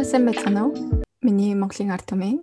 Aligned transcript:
За 0.00 0.04
сайн 0.08 0.24
байцгаана 0.24 0.64
уу? 0.64 1.04
Миний 1.20 1.52
Монголын 1.52 1.92
ард 1.92 2.08
түмэн. 2.08 2.40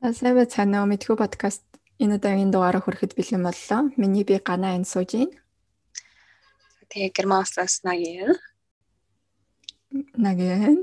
За 0.00 0.08
сайн 0.16 0.40
байцгаана 0.40 0.80
уу? 0.80 0.88
Мэдхүү 0.88 1.20
подкаст 1.20 1.60
энэ 2.00 2.16
удаагийн 2.16 2.48
дугаараа 2.48 2.80
хүрэхэд 2.80 3.12
бэлэн 3.12 3.44
боллоо. 3.44 3.92
Миний 4.00 4.24
би 4.24 4.40
Гана 4.40 4.72
энэ 4.72 4.88
сууж 4.88 5.12
байна. 5.20 5.36
Тэгээ 6.88 7.12
Германстаас 7.12 7.84
нагийн. 7.84 8.32
Нагийн. 10.16 10.80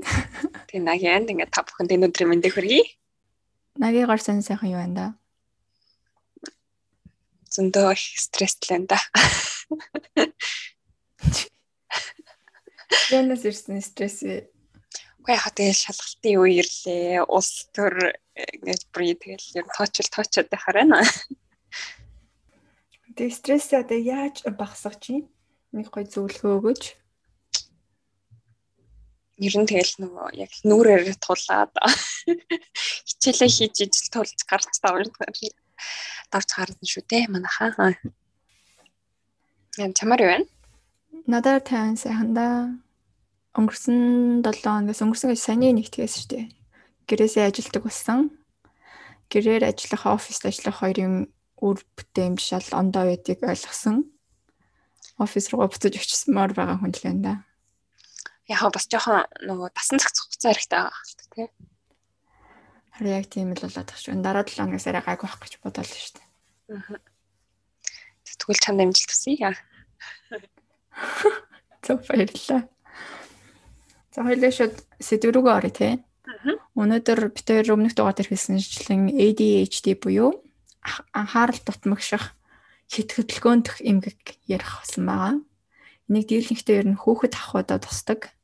Тэгээ 0.70 0.86
нагийн 0.86 1.26
ингээд 1.26 1.50
та 1.50 1.66
бүхэнд 1.66 1.90
энэ 1.90 2.06
өдрийн 2.06 2.30
мэндийг 2.30 2.54
хүргэе. 2.54 2.86
Нагигаар 3.82 4.22
сайн 4.22 4.46
сайхан 4.46 4.70
юу 4.70 4.78
байна 4.78 4.94
да? 4.94 5.06
Зөндөө 7.50 7.98
их 7.98 8.14
стресстэй 8.14 8.78
байна 8.78 8.94
да. 8.94 8.98
Янаас 13.10 13.44
ирсэн 13.46 13.80
стресс 13.82 14.22
вэ? 14.26 14.50
Үгүй 15.20 15.34
яхаа 15.36 15.52
тэгэл 15.54 15.84
шалгалтын 15.84 16.38
үе 16.40 16.50
ирлээ. 16.64 17.22
Улс 17.28 17.70
төр 17.76 17.94
ингэж 18.34 18.80
бүр 18.90 19.02
тэгэл 19.20 19.58
ер 19.60 19.66
нь 19.68 19.74
тоочл 19.76 20.08
тоочод 20.10 20.48
байхаар 20.50 20.76
байна. 20.80 21.04
Тэгээ 23.14 23.36
стрессээ 23.36 23.82
одоо 23.84 24.00
яаж 24.00 24.36
багасгах 24.56 24.96
чинь? 24.96 25.28
Нэг 25.76 25.92
гой 25.92 26.08
зөвлөгөө 26.08 26.52
өгөөч. 26.56 26.84
Ер 29.44 29.54
нь 29.60 29.68
тэгэл 29.68 29.94
нөгөө 30.02 30.28
яг 30.40 30.52
нүрээр 30.64 31.16
тулаад 31.20 31.72
хичээлээ 33.08 33.50
хийж 33.50 33.76
ижил 33.86 34.08
тулж 34.12 34.40
гарч 34.48 34.72
давж 34.80 35.12
давж 36.32 36.48
гарна 36.54 36.84
шүү 36.84 37.04
дээ 37.08 37.24
манайхаа. 37.28 37.92
Яа 39.80 39.92
чамаар 39.96 40.20
юу 40.24 40.32
вэ? 40.32 40.59
Надаар 41.30 41.62
тань 41.62 41.94
сайхан 41.94 42.34
да. 42.34 42.74
Өнгөрсөн 43.54 44.42
7 44.42 44.66
хоногоос 44.66 44.98
өнгөрсөн 44.98 45.30
гэж 45.30 45.38
саяны 45.38 45.70
нэгтгээс 45.78 46.14
шүү 46.18 46.26
дээ. 46.26 46.46
Гэрээсээ 47.06 47.46
ажилдаг 47.46 47.86
болсон. 47.86 48.34
Гэрээр 49.30 49.62
ажиллах, 49.62 50.10
оффист 50.10 50.42
ажиллах 50.42 50.82
хоёрын 50.82 51.30
үр 51.62 51.78
ал 51.78 52.68
ондоо 52.74 53.04
байдгийг 53.06 53.46
ойлгосон. 53.46 54.10
Офис 55.22 55.54
руу 55.54 55.70
буцаж 55.70 55.94
очисмоор 55.94 56.50
байгаа 56.50 56.82
хүн 56.82 56.98
л 56.98 57.04
байна 57.06 57.22
да. 57.22 57.34
Яг 58.50 58.66
бас 58.74 58.90
жоохон 58.90 59.22
нөгөө 59.46 59.70
дасан 59.70 60.02
зохицох 60.02 60.34
хэрэгтэй 60.34 60.82
байгаа 60.82 60.98
хэлдэг 60.98 61.28
тий. 61.30 61.48
Харин 62.90 63.14
яг 63.22 63.26
тийм 63.30 63.54
л 63.54 63.62
болоод 63.62 63.86
шүү. 63.94 64.18
Дараа 64.18 64.42
7 64.42 64.66
хоногоос 64.66 64.86
арай 64.90 65.02
гайг 65.06 65.22
байх 65.22 65.38
гэж 65.38 65.52
бодоол 65.62 65.86
шүү 65.94 66.14
дээ. 66.18 66.26
Аа. 66.74 66.98
Тэгвэл 68.26 68.62
чанд 68.66 68.82
амжилт 68.82 69.10
хүсье. 69.14 69.54
Зөв 71.84 71.98
баярлалаа. 72.08 72.68
За 74.10 74.20
хоёлаа 74.26 74.52
шууд 74.52 74.74
сэдв 75.00 75.30
рүүгээ 75.32 75.56
оръё 75.58 75.72
те. 75.72 75.88
Өнөөдөр 76.74 77.30
бид 77.34 77.46
хоёр 77.46 77.74
өмнөх 77.74 77.94
дугаар 77.94 78.16
дээр 78.16 78.30
хэлсэнчлэн 78.32 79.12
ADHD 79.14 79.98
буюу 79.98 80.40
анхаарал 81.12 81.60
дутмагших 81.62 82.34
хит 82.90 83.10
хөдөлгөөнтөх 83.14 83.82
эмгэг 83.86 84.38
ярих 84.50 84.82
болсон 84.82 85.04
байгаа. 85.06 85.34
Энийг 86.10 86.26
дийлэнхтэй 86.26 86.76
ер 86.82 86.86
нь 86.90 86.98
хүүхэд 86.98 87.34
ахуудаа 87.38 87.78
тусдаг. 87.78 88.34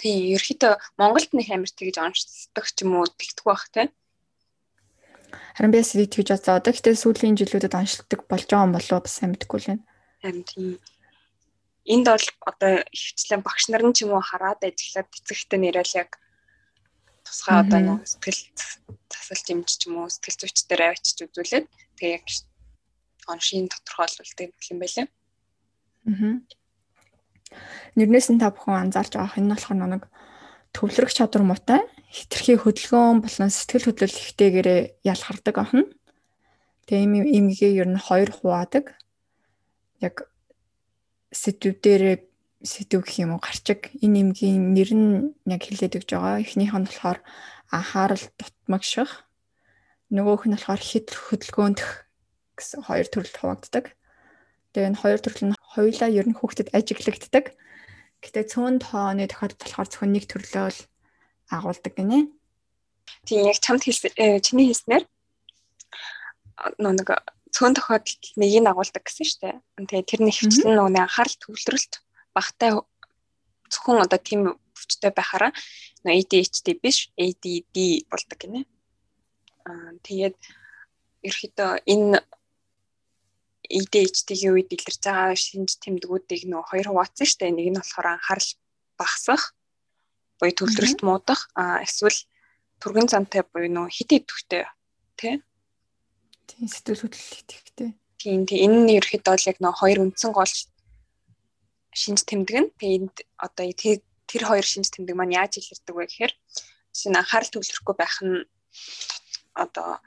Тийм, 0.00 0.36
ерөөхдөө 0.36 0.72
Монголд 0.96 1.30
нэг 1.36 1.48
амар 1.52 1.72
тэгж 1.72 1.96
онцлдог 2.00 2.64
ч 2.64 2.76
юм 2.84 2.96
уу 2.96 3.08
тэгдэг 3.08 3.44
байх 3.44 3.64
те. 3.72 3.82
Харин 5.56 5.72
би 5.72 5.80
сэдв 5.84 6.12
тэгж 6.12 6.28
бодоод 6.32 6.68
гэхдээ 6.68 6.96
сүүлийн 6.96 7.36
жилүүдэд 7.36 7.76
онцлдог 7.76 8.20
болж 8.28 8.48
байгаа 8.48 8.66
юм 8.68 8.76
болоо 8.76 8.98
бас 9.04 9.12
сайн 9.16 9.36
мэдэхгүй 9.36 9.58
л 9.60 9.68
байна. 9.72 9.84
Харин 10.20 10.44
тийм 10.48 10.80
энд 11.86 12.06
бол 12.10 12.26
одоо 12.50 12.72
хвчлэн 12.90 13.42
багш 13.46 13.64
нар 13.70 13.82
нь 13.86 13.94
ч 13.94 14.04
юм 14.04 14.12
уу 14.14 14.22
хараад 14.22 14.60
ажиллаад 14.62 15.08
эцэгтэй 15.10 15.58
нэрэл 15.62 15.92
яг 16.02 16.10
тусгай 17.24 17.56
одоо 17.62 17.80
нэг 17.80 18.00
сэтгэл 18.06 18.42
засалж 19.10 19.46
юмч 19.54 19.70
ч 19.78 19.82
юм 19.86 20.02
уу 20.02 20.10
сэтгэл 20.10 20.40
зүйч 20.42 20.58
дээр 20.66 20.82
авчиж 20.90 21.18
үзүүлээд 21.26 21.66
тэгээ 21.98 22.16
яг 22.18 22.26
оншийн 23.26 23.66
тодорхойлолт 23.70 24.38
юм 24.70 24.78
байлаа. 24.82 25.06
Аа. 26.06 26.38
Нэрнээс 27.98 28.28
нь 28.30 28.40
та 28.42 28.50
бүхэн 28.50 28.90
анзаарч 28.90 29.14
байгаа 29.14 29.38
энэ 29.38 29.46
нь 29.46 29.54
болохоор 29.54 29.78
нэг 29.90 30.04
төвлөрөх 30.74 31.12
чадвар 31.14 31.44
муутай 31.46 31.82
хитрхи 32.10 32.54
хөдөлгөөн 32.58 33.18
болон 33.24 33.50
сэтгэл 33.50 33.86
хөдлөл 33.90 34.20
ихтэйгээрээ 34.22 34.80
ялхардаг 35.12 35.56
ахна. 35.58 35.84
Тэгээ 36.86 37.02
ийм 37.02 37.12
имгээ 37.38 37.72
ер 37.82 37.88
нь 37.90 37.98
хоёр 37.98 38.30
хуваадаг. 38.30 38.94
Яг 39.98 40.30
сэдвүүдээр 41.42 42.02
сэдв 42.64 43.04
гэх 43.04 43.20
юм 43.22 43.36
уу 43.36 43.40
гарчиг 43.44 43.92
энэ 44.00 44.20
эмгийн 44.24 44.72
нэр 44.72 44.90
нь 44.96 45.10
яг 45.44 45.62
хэлээд 45.64 45.96
өгж 46.00 46.08
байгаа. 46.16 46.42
Эхнийх 46.42 46.72
нь 46.72 46.88
болохоор 46.88 47.18
анхаарал 47.70 48.24
дутмагших. 48.38 49.10
Нөгөөх 50.10 50.42
нь 50.48 50.54
болохоор 50.56 50.82
хит 50.82 51.08
хөдөлгөөндөх 51.12 51.90
гэсэн 52.56 52.80
хоёр 52.88 53.06
төрөлд 53.12 53.36
хуваагддаг. 53.36 53.84
Тэгээ 54.72 54.88
энэ 54.90 55.00
хоёр 55.02 55.20
төрөл 55.20 55.44
нь 55.52 55.58
хоёулаа 55.76 56.10
ер 56.10 56.26
нь 56.26 56.38
хүүхдэд 56.38 56.72
ажиглагддаг. 56.72 57.52
Гэтэ 58.24 58.48
цөөн 58.50 58.80
тооны 58.80 59.28
тохиолдолд 59.28 59.60
болохоор 59.60 59.88
зөвхөн 59.92 60.12
нэг 60.16 60.24
төрлөө 60.26 60.68
л 60.72 60.80
агуулдаг 61.52 61.92
гинэ. 61.94 62.32
Тийм 63.28 63.46
яг 63.46 63.58
чамд 63.60 63.84
хэлсэн 63.84 64.40
чиний 64.42 64.72
хэлснээр 64.72 65.04
нэг 66.80 67.08
цөөн 67.56 67.72
тохиолдолд 67.72 68.22
нэгийг 68.36 68.62
нь 68.62 68.68
агуулдаг 68.68 69.00
гэсэн 69.00 69.24
шүү 69.24 69.40
дээ. 69.40 69.56
Тэгээ 69.88 70.04
тэр 70.04 70.20
нэг 70.28 70.36
хвчлэн 70.36 70.76
нөгөө 70.76 71.00
анхаарал 71.00 71.36
төвлөрөлт 71.40 71.92
багтай 72.36 72.70
зөвхөн 73.72 74.04
одоо 74.04 74.20
тийм 74.20 74.40
өвчтэй 74.52 75.12
байхаараа 75.16 75.52
нөгөө 76.04 76.20
ADHD 76.20 76.66
биш 76.84 77.08
ADD 77.16 77.76
болдог 78.12 78.36
гинэ. 78.36 78.60
Аа 79.64 79.96
тэгээд 80.04 80.36
ерөөхдөө 81.24 81.70
энэ 81.88 82.20
ADHD-ийн 83.66 84.52
үед 84.52 84.70
илэрч 84.76 85.00
байгаа 85.00 85.32
шинж 85.32 85.80
тэмдгүүдийг 85.80 86.44
нөгөө 86.46 86.68
хоёр 86.70 86.86
хуваацсан 86.92 87.26
шүү 87.26 87.40
дээ. 87.40 87.56
Нэг 87.56 87.68
нь 87.72 87.80
болохоор 87.80 88.08
анхаарал 88.20 88.50
багасгах, 89.00 89.44
буюу 90.38 90.54
төвлөрөлт 90.54 91.00
муудах, 91.02 91.40
аа 91.56 91.80
эсвэл 91.82 92.20
түргэн 92.84 93.08
зантай 93.08 93.42
буюу 93.48 93.72
нөгөө 93.72 93.90
хит 93.96 94.10
идэвхтэй 94.12 94.64
тий 95.18 95.34
Тийм 96.46 96.68
сэтгэл 96.70 97.02
хөдлөл 97.02 97.40
итгэвтэй. 97.42 97.90
Тийм 98.22 98.46
тийм 98.46 98.60
энэ 98.64 98.78
нь 98.86 98.94
ерөөхдөө 98.98 99.32
бол 99.34 99.50
яг 99.50 99.58
нөө 99.60 99.74
хоёр 99.80 99.98
үндсэн 100.06 100.30
гол 100.32 100.54
шинж 102.00 102.20
тэмдэг 102.22 102.56
нь. 102.62 102.70
Тэгээ 102.78 102.96
энд 103.02 103.16
одоо 103.34 103.64
тэр 104.30 104.42
хоёр 104.46 104.66
шинж 104.66 104.88
тэмдэг 104.94 105.16
маань 105.18 105.34
яаж 105.34 105.58
илэрдэг 105.58 105.94
вэ 105.94 106.04
гэхээр 106.06 106.32
жишээ 106.94 107.10
нь 107.10 107.20
анхаарал 107.20 107.50
төвлөрөхгүй 107.50 107.94
байх 107.98 108.16
нь 108.22 108.46
одоо 109.58 109.98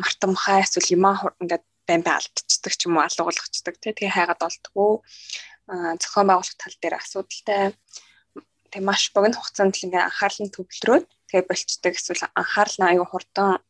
мартамхай 0.00 0.64
эсвэл 0.64 0.94
юмаа 0.96 1.14
ингээд 1.42 1.64
байн 1.88 2.02
бай 2.06 2.14
алдчихдаг 2.16 2.72
ч 2.72 2.80
юм 2.88 2.96
уу 2.96 3.04
алгуулгачдаг 3.04 3.74
тий 3.76 3.92
тэгээ 3.92 4.16
хайгаад 4.16 4.42
олдгоо. 4.48 4.92
Зохион 6.00 6.26
байгуулах 6.32 6.56
тал 6.56 6.76
дээр 6.80 6.96
асуудалтай. 6.96 7.76
Тэг 8.72 8.82
маш 8.88 9.12
богино 9.12 9.36
хугацаанд 9.36 9.76
л 9.76 9.84
ингээ 9.86 10.08
анхаарал 10.08 10.40
нь 10.42 10.54
төвлөрөөд 10.54 11.06
тэгээ 11.28 11.44
болцдог 11.44 11.92
эсвэл 11.92 12.24
анхаарал 12.40 12.76
нь 12.80 12.88
аюу 12.88 13.06
хурдан 13.10 13.60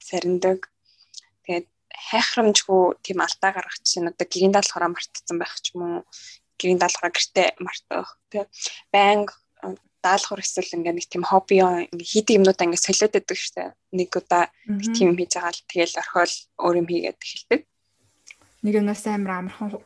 сарндаг 0.00 0.60
Тэгээд 0.60 0.75
хайхрамжгүй 2.10 3.00
тийм 3.02 3.18
алдаа 3.24 3.50
гаргах 3.56 3.80
чинь 3.82 4.10
одоо 4.10 4.26
гэрийн 4.28 4.54
даалгавраа 4.54 4.92
мартсан 4.92 5.36
байх 5.40 5.54
ч 5.64 5.72
юм 5.74 5.82
уу 5.82 5.98
гэрийн 6.60 6.80
даалгавраа 6.80 7.12
гэртээ 7.12 7.48
мартах. 7.60 8.20
Тий 8.30 8.44
банк 8.92 9.32
даалгавар 10.06 10.44
эсвэл 10.44 10.76
ингээ 10.76 10.94
нэг 10.94 11.06
тийм 11.10 11.24
хобби 11.26 11.58
ингээ 11.58 12.10
хийдэг 12.12 12.36
юмнуудаа 12.38 12.66
ингээ 12.68 12.84
солиод 12.86 13.12
байдаг 13.16 13.38
штэ 13.38 13.62
нэг 13.96 14.10
удаа 14.14 14.44
нэг 14.68 14.86
тийм 14.94 15.10
хийж 15.18 15.32
байгаа 15.34 15.52
л 15.56 15.66
тэгэл 15.66 16.00
орхиол 16.00 16.34
өөр 16.62 16.74
юм 16.80 16.88
хийгээд 16.88 17.18
эхэлдэг. 17.24 17.60
Нэг 18.62 18.74
юмнаас 18.78 19.02
амар 19.08 19.32
амархан 19.40 19.82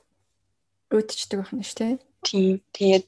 өөдчдөг 0.93 1.39
байх 1.41 1.53
нь 1.57 1.65
штэ 1.65 1.99
тийм. 2.27 2.61
Тэгээд 2.77 3.07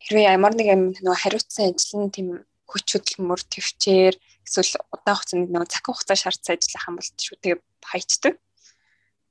хэрвээ 0.00 0.32
ямар 0.32 0.54
нэг 0.56 0.66
юм 0.70 0.82
нөгөө 0.96 1.20
хариуцсан 1.20 1.74
ажил 1.76 2.08
нь 2.08 2.14
тийм 2.14 2.28
хүч 2.70 2.86
хөдөлмөр 2.94 3.40
төвчээр 3.52 4.14
эсвэл 4.46 4.80
удаан 4.94 5.16
хугацаанд 5.18 5.50
нөгөө 5.52 5.68
цаг 5.68 5.84
хугацаа 5.84 6.16
шаардсан 6.16 6.56
ажиллах 6.56 6.88
юм 6.88 6.96
бол 6.96 7.10
шүү. 7.10 7.36
Тэгээ 7.42 7.58
хайчдаг. 7.84 8.34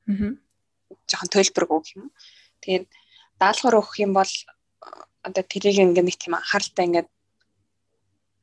Аа. 0.07 0.37
Жохон 1.09 1.29
төлбөрг 1.29 1.69
өгөх 1.69 1.95
юм. 1.97 2.09
Тэгээд 2.61 2.85
даалгавар 3.39 3.79
өгөх 3.79 3.95
юм 4.03 4.13
бол 4.13 4.31
одоо 5.25 5.43
тэрийг 5.43 5.77
ингээ 5.79 6.05
нэг 6.05 6.17
тийм 6.17 6.33
анхааралтай 6.37 6.85
ингээд 6.87 7.09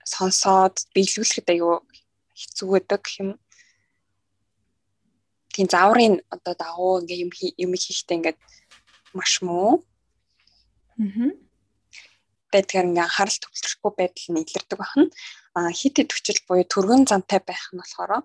сонсоод 0.06 0.76
биелүүлэхэд 0.94 1.48
аюу 1.54 1.82
хэцүү 2.34 2.66
гэх 2.86 3.14
юм. 3.22 3.30
Тийм 5.54 5.66
зааврын 5.66 6.22
одоо 6.30 6.54
дагуу 6.54 7.00
ингээ 7.02 7.22
юм 7.24 7.30
юм 7.34 7.72
хийхдээ 7.74 8.16
ингээд 8.18 8.38
маш 9.16 9.42
муу. 9.42 9.82
Аа 10.98 11.46
байдгаар 12.56 12.88
ингээ 12.88 13.04
анхаарал 13.06 13.38
төвлөрөхгүй 13.42 13.92
байдал 13.98 14.28
нь 14.32 14.42
илэрдэг 14.42 14.78
байна. 14.78 15.04
А 15.56 15.70
хит 15.78 15.98
идэвчл 16.00 16.40
буюу 16.48 16.64
төргөн 16.64 17.02
зантай 17.10 17.40
байх 17.42 17.64
нь 17.72 17.80
болохоор 17.80 18.24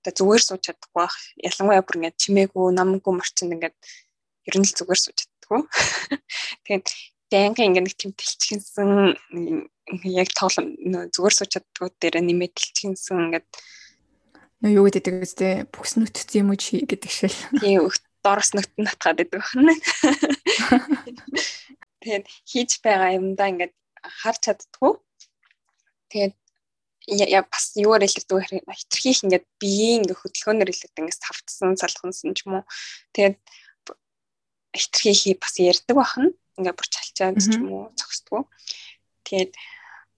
одоо 0.00 0.12
зүгээр 0.16 0.42
сууж 0.42 0.62
чадахгүй 0.64 0.96
байх. 0.96 1.16
Ялангуяа 1.38 1.84
бүр 1.84 1.98
ингээ 2.00 2.20
чимээгүй, 2.20 2.66
намгүй 2.72 3.12
морчинд 3.14 3.54
ингээ 3.54 3.72
ер 4.48 4.56
нь 4.56 4.66
л 4.66 4.76
зүгээр 4.76 5.00
сууж 5.00 5.16
чаддаггүй. 5.20 5.60
Тэгээд 6.64 6.88
Дэнгэ 7.30 7.62
ингээ 7.62 7.84
нэг 7.86 7.94
тийм 7.94 8.10
тэлчгэнсэн 8.18 8.90
яг 10.02 10.28
тоглоом 10.34 10.74
зүгээр 11.14 11.34
сууч 11.38 11.50
чаддгууд 11.54 11.94
дээр 12.02 12.18
нэмээд 12.26 12.58
тэлчгэнсэн 12.58 13.16
ингээд 13.30 13.46
нөө 14.66 14.72
юу 14.74 14.90
гэдэг 14.90 15.22
үстэй 15.22 15.54
бүхс 15.70 15.94
нүтц 15.94 16.26
юм 16.34 16.50
уу 16.50 16.58
чи 16.58 16.82
гэдэг 16.82 17.06
шил. 17.06 17.38
Тийм 17.62 17.86
доороос 18.26 18.50
нүт 18.50 18.74
нь 18.74 18.88
татгаад 18.90 19.22
байдаг 19.22 19.40
байна. 19.46 19.74
Тэгээд 22.02 22.26
хийж 22.50 22.70
байгаа 22.82 23.14
юмдаа 23.14 23.46
ингээд 23.46 23.74
харж 24.02 24.40
чаддгүй. 24.50 24.92
Тэгээд 26.10 26.34
яа 27.10 27.42
бас 27.42 27.74
юугаар 27.74 28.06
илэрдэг 28.06 28.30
вэ 28.30 28.42
гэхээр 28.62 28.78
хитрхийх 28.78 29.18
ингээд 29.26 29.46
биеийн 29.58 30.06
ингээ 30.06 30.18
хөдөлгөөнөр 30.22 30.70
илэрдэг 30.70 31.00
ингээд 31.02 31.18
савтсан 31.18 31.74
салхансан 31.74 32.34
ч 32.38 32.46
юм 32.46 32.62
уу. 32.62 32.64
Тэгээд 33.14 33.36
хитрхийхий 34.70 35.34
бас 35.34 35.54
ярддаг 35.58 35.96
бахна. 35.98 36.30
Ингээ 36.54 36.74
бүр 36.78 36.88
чалчаад 36.94 37.36
ч 37.42 37.58
юм 37.58 37.66
уу 37.74 37.84
зогсдгоо. 37.98 38.46
Тэгээд 39.26 39.52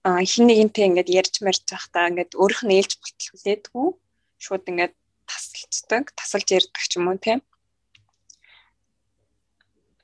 хин 0.05 0.45
нэгэнтэй 0.45 0.85
ингээд 0.93 1.09
ярьж 1.09 1.35
марж 1.41 1.65
байхдаа 1.65 2.09
ингээд 2.13 2.37
өөрөх 2.37 2.61
нь 2.61 2.75
ээлж 2.77 2.91
болтол 3.01 3.29
хүлээдгүү. 3.33 3.87
Шууд 4.37 4.63
ингээд 4.69 4.93
тасалцдаг, 5.25 6.03
тасалж 6.13 6.47
ярьдаг 6.53 6.83
ч 6.85 7.01
юм 7.01 7.09
уу 7.09 7.17
тийм. 7.17 7.41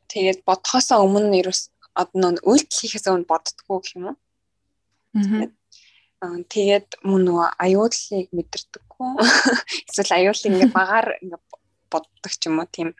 Тэгээд 0.09 0.41
бодхосоо 0.41 1.05
өмнө 1.05 1.37
ерөөс 1.45 1.69
одоо 1.93 2.33
үйлдэл 2.41 2.79
хийхээс 2.81 3.05
өмнө 3.13 3.29
боддгоо 3.29 3.77
гэх 3.77 3.93
юм 3.93 4.05
уу. 4.09 4.17
Аа 5.13 5.53
тэгээд 6.19 6.99
мөн 7.07 7.21
нөгөө 7.27 7.47
аюулыг 7.63 8.27
мэдэрдэггүй. 8.35 9.11
Эсвэл 9.87 10.15
аюулыг 10.19 10.51
ингээ 10.51 10.75
багаар 10.75 11.07
ингээ 11.23 11.41
боддог 11.87 12.33
ч 12.35 12.43
юм 12.51 12.59
уу 12.59 12.67
тийм 12.67 12.91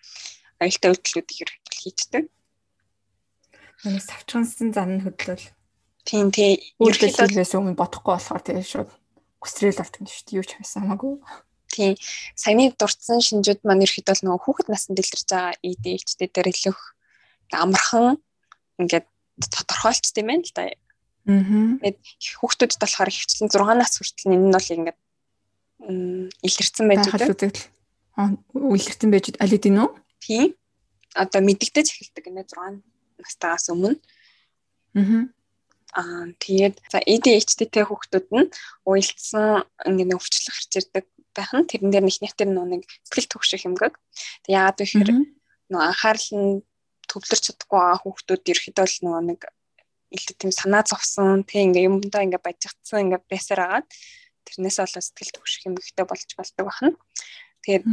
аюултай 0.63 0.89
үйлдэлүүдийг 0.95 1.39
ерөнхийдөө 1.43 1.75
хийдэг. 1.79 2.23
Манай 3.83 4.03
савчгансан 4.03 4.71
зан 4.71 4.99
нь 4.99 5.03
хөдлөл. 5.03 5.51
Тийм 6.07 6.31
тий. 6.31 6.59
Ерөнхийдөөс 6.79 7.55
өмнө 7.59 7.75
бодохгүй 7.75 8.15
болохоор 8.15 8.43
тэгээ 8.43 8.65
шууд 8.65 8.91
хүсрэл 9.43 9.83
авдаг 9.83 9.99
юм 10.03 10.07
шүү 10.07 10.25
дээ. 10.27 10.37
Юу 10.39 10.45
ч 10.47 10.51
хайсан 10.55 10.87
хамаагүй. 10.87 11.19
Тийм. 11.71 11.93
Саяны 12.39 12.71
дурдсан 12.75 13.19
шинжүүд 13.19 13.63
маань 13.67 13.83
ерөнхийдөө 13.83 14.23
нөгөө 14.23 14.43
хүүхэд 14.43 14.67
наснд 14.71 14.95
дэлгэрч 14.95 15.27
байгаа 15.27 15.59
EDHD 15.63 16.19
дээр 16.31 16.49
илүүх 16.55 16.81
амархан 17.55 18.17
ингээд 18.79 19.07
тодорхойлцсон 19.47 20.19
юм 20.23 20.27
байна 20.27 20.43
л 20.43 20.55
да. 20.55 20.63
Тэгээд 21.29 21.97
хүүхдүүдэд 22.41 22.81
болохоор 22.81 23.09
хөвчлэн 23.13 23.49
6 23.53 23.77
нас 23.77 23.93
хүртэл 24.01 24.33
энэ 24.33 24.45
нь 24.49 24.55
бол 24.55 24.73
ингээд 24.73 24.99
илэрсэн 26.41 26.85
байж. 26.89 27.05
Аа, 28.17 28.33
илэрсэн 28.49 29.09
байж 29.13 29.25
аль 29.37 29.53
хэдийн 29.53 29.77
үү? 29.79 29.89
Тийм. 30.25 30.47
Одоо 31.13 31.41
мэддэгдэж 31.45 31.87
эхэлдэг 31.93 32.23
гинэ 32.25 32.43
6 32.49 32.81
настайгаас 33.21 33.69
өмнө. 33.69 33.95
Аа. 34.97 35.29
Аа 35.93 36.25
тэгээд 36.41 36.75
за 36.91 36.97
ADHD-тэй 37.01 37.85
хүүхдүүд 37.85 38.27
нь 38.33 38.49
уйлдсан 38.85 39.65
ингээд 39.85 40.17
өвчлөх 40.17 40.55
хэрч 40.57 40.73
ирдэг 40.81 41.05
байх 41.33 41.51
нь 41.53 41.69
тэрэн 41.69 41.89
дээр 41.93 42.05
нэг 42.05 42.17
нэхтэр 42.21 42.49
нэг 42.49 42.83
сэтгэл 43.09 43.31
төвших 43.31 43.65
юмгаг. 43.65 43.97
Тэг 44.45 44.51
яагаад 44.53 44.77
вэ 44.81 44.85
гэхээр 44.85 45.11
нөө 45.69 45.81
анхаарал 45.81 46.29
нь 46.37 46.49
төвлөрч 47.09 47.43
чадахгүй 47.49 47.79
байгаа 47.79 47.99
хүүхдүүд 48.01 48.49
ерөөхдөө 48.53 48.85
л 48.85 48.97
нөгөө 49.05 49.23
нэг 49.29 49.41
илүү 50.15 50.35
тийм 50.37 50.51
санаа 50.53 50.83
зовсон 50.85 51.45
тэг 51.45 51.69
ингээ 51.69 51.87
юмдаа 51.89 52.25
ингээ 52.25 52.41
бажигдсан 52.41 53.05
ингээ 53.05 53.21
байсаар 53.29 53.61
агаад 53.65 53.87
тэрнээс 54.45 54.77
болоо 54.81 55.03
сэтгэл 55.03 55.35
төвших 55.37 55.65
юм 55.69 55.75
ихтэй 55.77 56.05
болж 56.05 56.29
болдог 56.33 56.65
бахна. 56.65 56.97
Тэгээд 57.63 57.85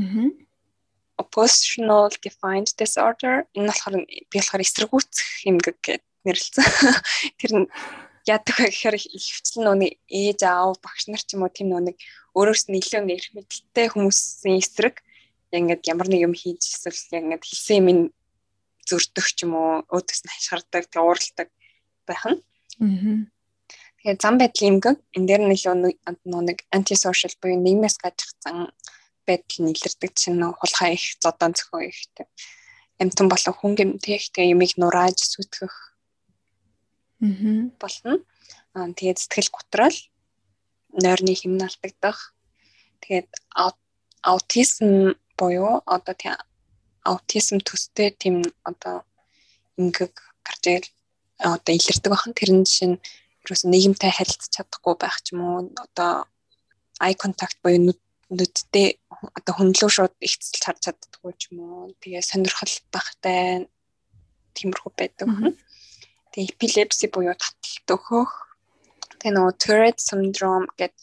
oppositional 1.17 2.09
defined 2.25 2.71
disorder 2.81 3.45
энэ 3.57 3.69
болохоор 3.69 3.95
би 4.05 4.37
болохоор 4.37 4.65
эсэргүүцэх 4.65 5.29
юмгэг 5.49 5.77
гэд 5.85 6.05
нэрлэлсэн. 6.25 6.65
Тэр 7.41 7.53
нь 7.61 7.67
яадаг 8.27 8.57
вэ 8.59 8.69
гэхээр 8.73 8.97
ихвчлэн 8.97 9.65
нүг 9.65 9.97
ээж 10.11 10.41
аав 10.45 10.77
багш 10.83 11.07
нар 11.09 11.23
ч 11.23 11.39
юм 11.39 11.47
уу 11.47 11.53
тийм 11.53 11.71
нүг 11.73 11.97
өөрөөс 12.35 12.69
нь 12.69 12.79
илүү 12.81 13.03
нэрх 13.07 13.29
мэдлэлтэй 13.33 13.87
хүмүүсийн 13.95 14.61
эсрэг 14.61 15.01
яг 15.55 15.61
ингээд 15.63 15.83
ямар 15.93 16.09
нэг 16.11 16.21
юм 16.27 16.35
хийж 16.35 16.63
эсвэл 16.67 17.15
яг 17.17 17.23
ингээд 17.25 17.45
хэлсэн 17.47 17.77
юм 17.81 18.01
зөрдөх 18.83 19.27
ч 19.31 19.39
юм 19.47 19.55
уу 19.55 19.73
өөдөөс 19.95 20.21
нь 20.27 20.33
хашгирдаг 20.35 20.85
тэг 20.91 21.03
ууралдаг 21.03 21.49
байх 22.09 22.25
нь. 22.31 22.41
Аа. 22.83 23.27
Тэгээ 23.99 24.17
зам 24.23 24.35
байдлын 24.39 24.71
эмгэг 24.73 24.97
энэ 25.17 25.27
дээр 25.29 25.43
нь 25.45 25.55
илүү 25.57 25.75
нэг 26.49 26.59
антисошиал 26.77 27.37
буюу 27.41 27.59
нийгмээс 27.59 27.97
гажигдсан 28.03 28.71
байдал 29.27 29.59
нь 29.63 29.73
илэрдэг 29.75 30.13
чинь 30.15 30.43
хулгай 30.59 30.95
их 30.95 31.05
зодон 31.23 31.53
зөхөө 31.59 31.83
ихтэй 31.91 32.27
амтан 33.03 33.29
болон 33.29 33.55
хүн 33.57 33.73
гэмтэй 33.77 34.17
ихтэй 34.17 34.53
юмыг 34.55 34.73
нурааж 34.81 35.19
сүтгэх 35.21 35.75
болно. 37.81 38.13
Аа 38.77 38.89
тэгээд 38.97 39.21
сэтгэл 39.21 39.51
готрол 39.53 39.97
нойрны 41.03 41.33
хэмнэ 41.37 41.65
алдагдах. 41.69 42.33
Тэгээд 43.03 43.29
аутизм 44.25 45.17
буюу 45.39 45.85
одоо 45.85 46.15
тийм 46.17 46.37
аутизм 47.05 47.59
төстэй 47.61 48.11
тийм 48.17 48.37
одоо 48.65 49.05
ингээг 49.81 50.15
гарч 50.47 50.63
ирэл 50.67 50.96
одоо 51.39 51.73
илэрдэг 51.75 52.11
бахан 52.13 52.33
тэрэн 52.37 52.65
жишээ 52.65 52.89
нь 52.97 53.03
ерөөс 53.45 53.63
нийгэмтэй 53.69 54.13
харилцаж 54.13 54.51
чадахгүй 54.53 54.95
байх 54.99 55.17
ч 55.23 55.33
юм 55.33 55.41
уу 55.45 55.59
одоо 55.77 56.27
eye 57.01 57.15
contact 57.15 57.61
буюу 57.63 57.93
нүдтэй 58.33 58.99
одоо 59.39 59.53
хөндлөө 59.55 59.91
шууд 59.93 60.15
ихцэлж 60.19 60.63
харж 60.65 60.81
чаддаггүй 60.85 61.33
ч 61.39 61.43
юм 61.53 61.59
уу. 61.63 61.95
Тэгээ 62.03 62.23
сонирхол 62.27 62.75
багтай 62.91 63.71
тиймэрхүү 64.57 64.93
байдаг. 64.99 65.29
Тэгээ 66.33 66.51
epilepsy 66.53 67.07
буюу 67.13 67.37
таталт 67.39 67.89
өгөх. 67.95 68.33
Тэгээ 69.21 69.35
нөгөө 69.37 69.55
Tourette 69.63 70.03
syndrome 70.03 70.67
гэдэг 70.75 70.99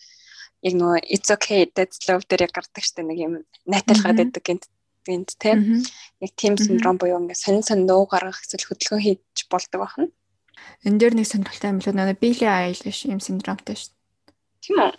яг 0.64 0.74
нөгөө 0.80 1.00
it's 1.08 1.30
okay 1.32 1.68
that's 1.76 2.08
love 2.08 2.26
дээр 2.28 2.52
гардаг 2.52 2.84
штэ 2.84 3.04
нэг 3.04 3.18
юм 3.20 3.34
найталгаад 3.68 4.20
байдаг 4.20 4.44
гэнт 4.44 4.66
гэнт 5.08 5.30
тийм. 5.40 5.84
Яг 6.24 6.32
тийм 6.40 6.56
синдром 6.60 7.00
буюу 7.00 7.20
ингээ 7.20 7.40
сонин 7.40 7.64
сонин 7.64 7.88
нөө 7.88 8.08
гаргах 8.08 8.40
эсвэл 8.44 8.68
хөдөлгөөн 8.68 9.04
хийж 9.04 9.40
болдог 9.52 9.80
байна. 9.84 10.08
Энэ 10.86 11.00
дээр 11.00 11.14
нэг 11.18 11.28
сонирхолтой 11.28 11.70
юм 11.74 11.80
л 11.80 11.90
нөгөө 11.92 12.20
Billie 12.22 12.50
Eilish 12.50 13.08
юм 13.10 13.22
синдромтой 13.24 13.78
штэ. 13.78 13.96
Тийм 14.64 14.78
үү? 14.80 14.92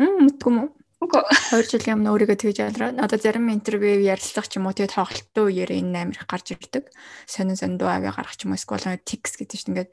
Мм 0.00 0.14
мэдгүй 0.26 0.50
юм 0.50 0.58
уу? 0.62 0.70
Үгүй 1.04 1.22
2 1.52 1.68
жилийн 1.68 2.00
өмнө 2.00 2.10
өөрийгөө 2.16 2.38
тэгж 2.40 2.58
ялраа. 2.64 2.96
Одоо 2.96 3.18
зарим 3.20 3.52
интервью 3.52 4.00
ярилцлах 4.00 4.48
ч 4.48 4.56
юм 4.56 4.66
уу 4.66 4.74
тэгээд 4.74 4.96
тоглолтын 4.96 5.44
үеэр 5.44 5.70
энэ 5.76 6.00
амир 6.00 6.24
гарч 6.24 6.56
ирдэг. 6.56 6.88
Сонин 7.28 7.60
сонин 7.60 7.76
дуу 7.76 7.92
аваа 7.92 8.14
гаргах 8.14 8.38
ч 8.40 8.48
юм 8.48 8.56
уу 8.56 8.58
эсвэл 8.58 8.96
текст 9.04 9.36
гэдэг 9.36 9.58
чинь 9.58 9.70
ингээд 9.76 9.90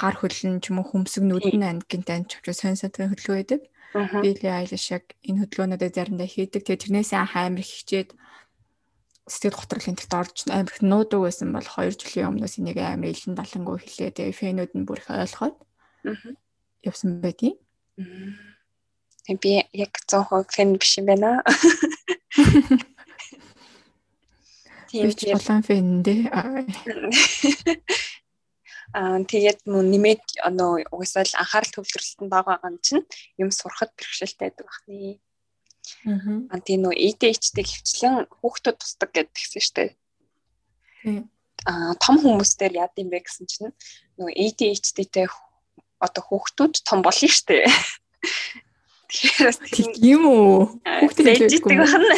гар 0.00 0.16
хөлн 0.16 0.64
ч 0.64 0.72
юм 0.72 0.80
уу 0.80 0.88
хөмсөг 0.88 1.24
нүдэн 1.28 1.60
ангинт 1.60 2.08
анч 2.08 2.40
авч 2.40 2.56
сонин 2.56 2.80
сонин 2.80 3.12
хөдөлгөөн 3.12 3.36
байдаг. 3.36 3.60
Били 4.24 4.48
Айлиш 4.48 4.86
яг 4.96 5.04
энэ 5.28 5.44
хөдөлгөөнүүдээ 5.44 5.90
заримдаа 5.92 6.28
хийдэг. 6.28 6.62
Тэгээд 6.64 6.82
тэрнээс 6.88 7.12
анх 7.12 7.36
амир 7.36 7.64
хичээд 7.64 8.10
сэтгэл 9.26 9.58
готрол 9.58 9.90
энтерт 9.90 10.14
орж 10.14 10.36
амир 10.46 10.78
нуудаг 10.80 11.20
байсан 11.26 11.50
бол 11.50 11.66
2 11.66 11.98
жилийн 11.98 12.30
өмнөөс 12.30 12.62
энийг 12.62 12.78
амир 12.78 13.10
илэн 13.10 13.34
далангуу 13.34 13.76
хэлээ. 13.82 14.14
Тэгээд 14.14 14.38
фэнүүд 14.38 14.72
нь 14.78 14.86
бүр 14.86 15.02
их 15.02 15.10
ойлгоод 15.10 15.56
явсан 16.86 17.18
байдیں۔ 17.18 17.58
би 19.42 19.66
яг 19.74 19.92
100% 20.06 20.46
фэн 20.54 20.78
биш 20.78 20.98
юм 21.02 21.06
байна. 21.10 21.42
Тийм 24.86 25.10
ч 25.10 25.26
болон 25.34 25.62
фэн 25.66 26.02
дээ. 26.06 26.30
Аа 28.94 29.18
тэгээд 29.26 29.66
мөн 29.66 29.90
нэмээд 29.90 30.22
нөө 30.54 30.86
угсаал 30.94 31.26
анхаарал 31.42 31.74
төвлөрөлтөнд 31.74 32.30
байгаа 32.30 32.62
юм 32.70 32.78
чинь 32.86 33.02
юм 33.42 33.50
сурахад 33.50 33.90
бэрхшээлтэй 33.98 34.54
байдаг 34.54 34.66
бахны. 34.70 35.18
Аа 36.50 36.60
тийм 36.66 36.86
нөө 36.86 36.94
ADHD 36.94 37.62
хөвчлэн 37.62 38.26
хүүхдүүд 38.42 38.76
тусдаг 38.80 39.10
шүү 39.66 39.74
дээ. 39.76 39.90
Аа 41.66 41.94
том 42.02 42.16
хүмүүс 42.22 42.58
дээр 42.58 42.74
яад 42.82 42.94
юм 42.98 43.10
бэ 43.10 43.22
гэсэн 43.22 43.46
чинь 43.46 43.70
нөө 44.18 44.30
ADHD-тэй 44.34 45.30
одоо 46.02 46.22
хүүхдүүд 46.26 46.74
том 46.82 47.06
болно 47.06 47.30
дээ. 47.46 47.70
Тэгэхээр 49.06 49.54
тийм 49.94 50.22
үү? 50.26 50.82
Хүүхдээ 50.82 51.34
хэлдэг 51.38 51.78
байна. 51.78 52.10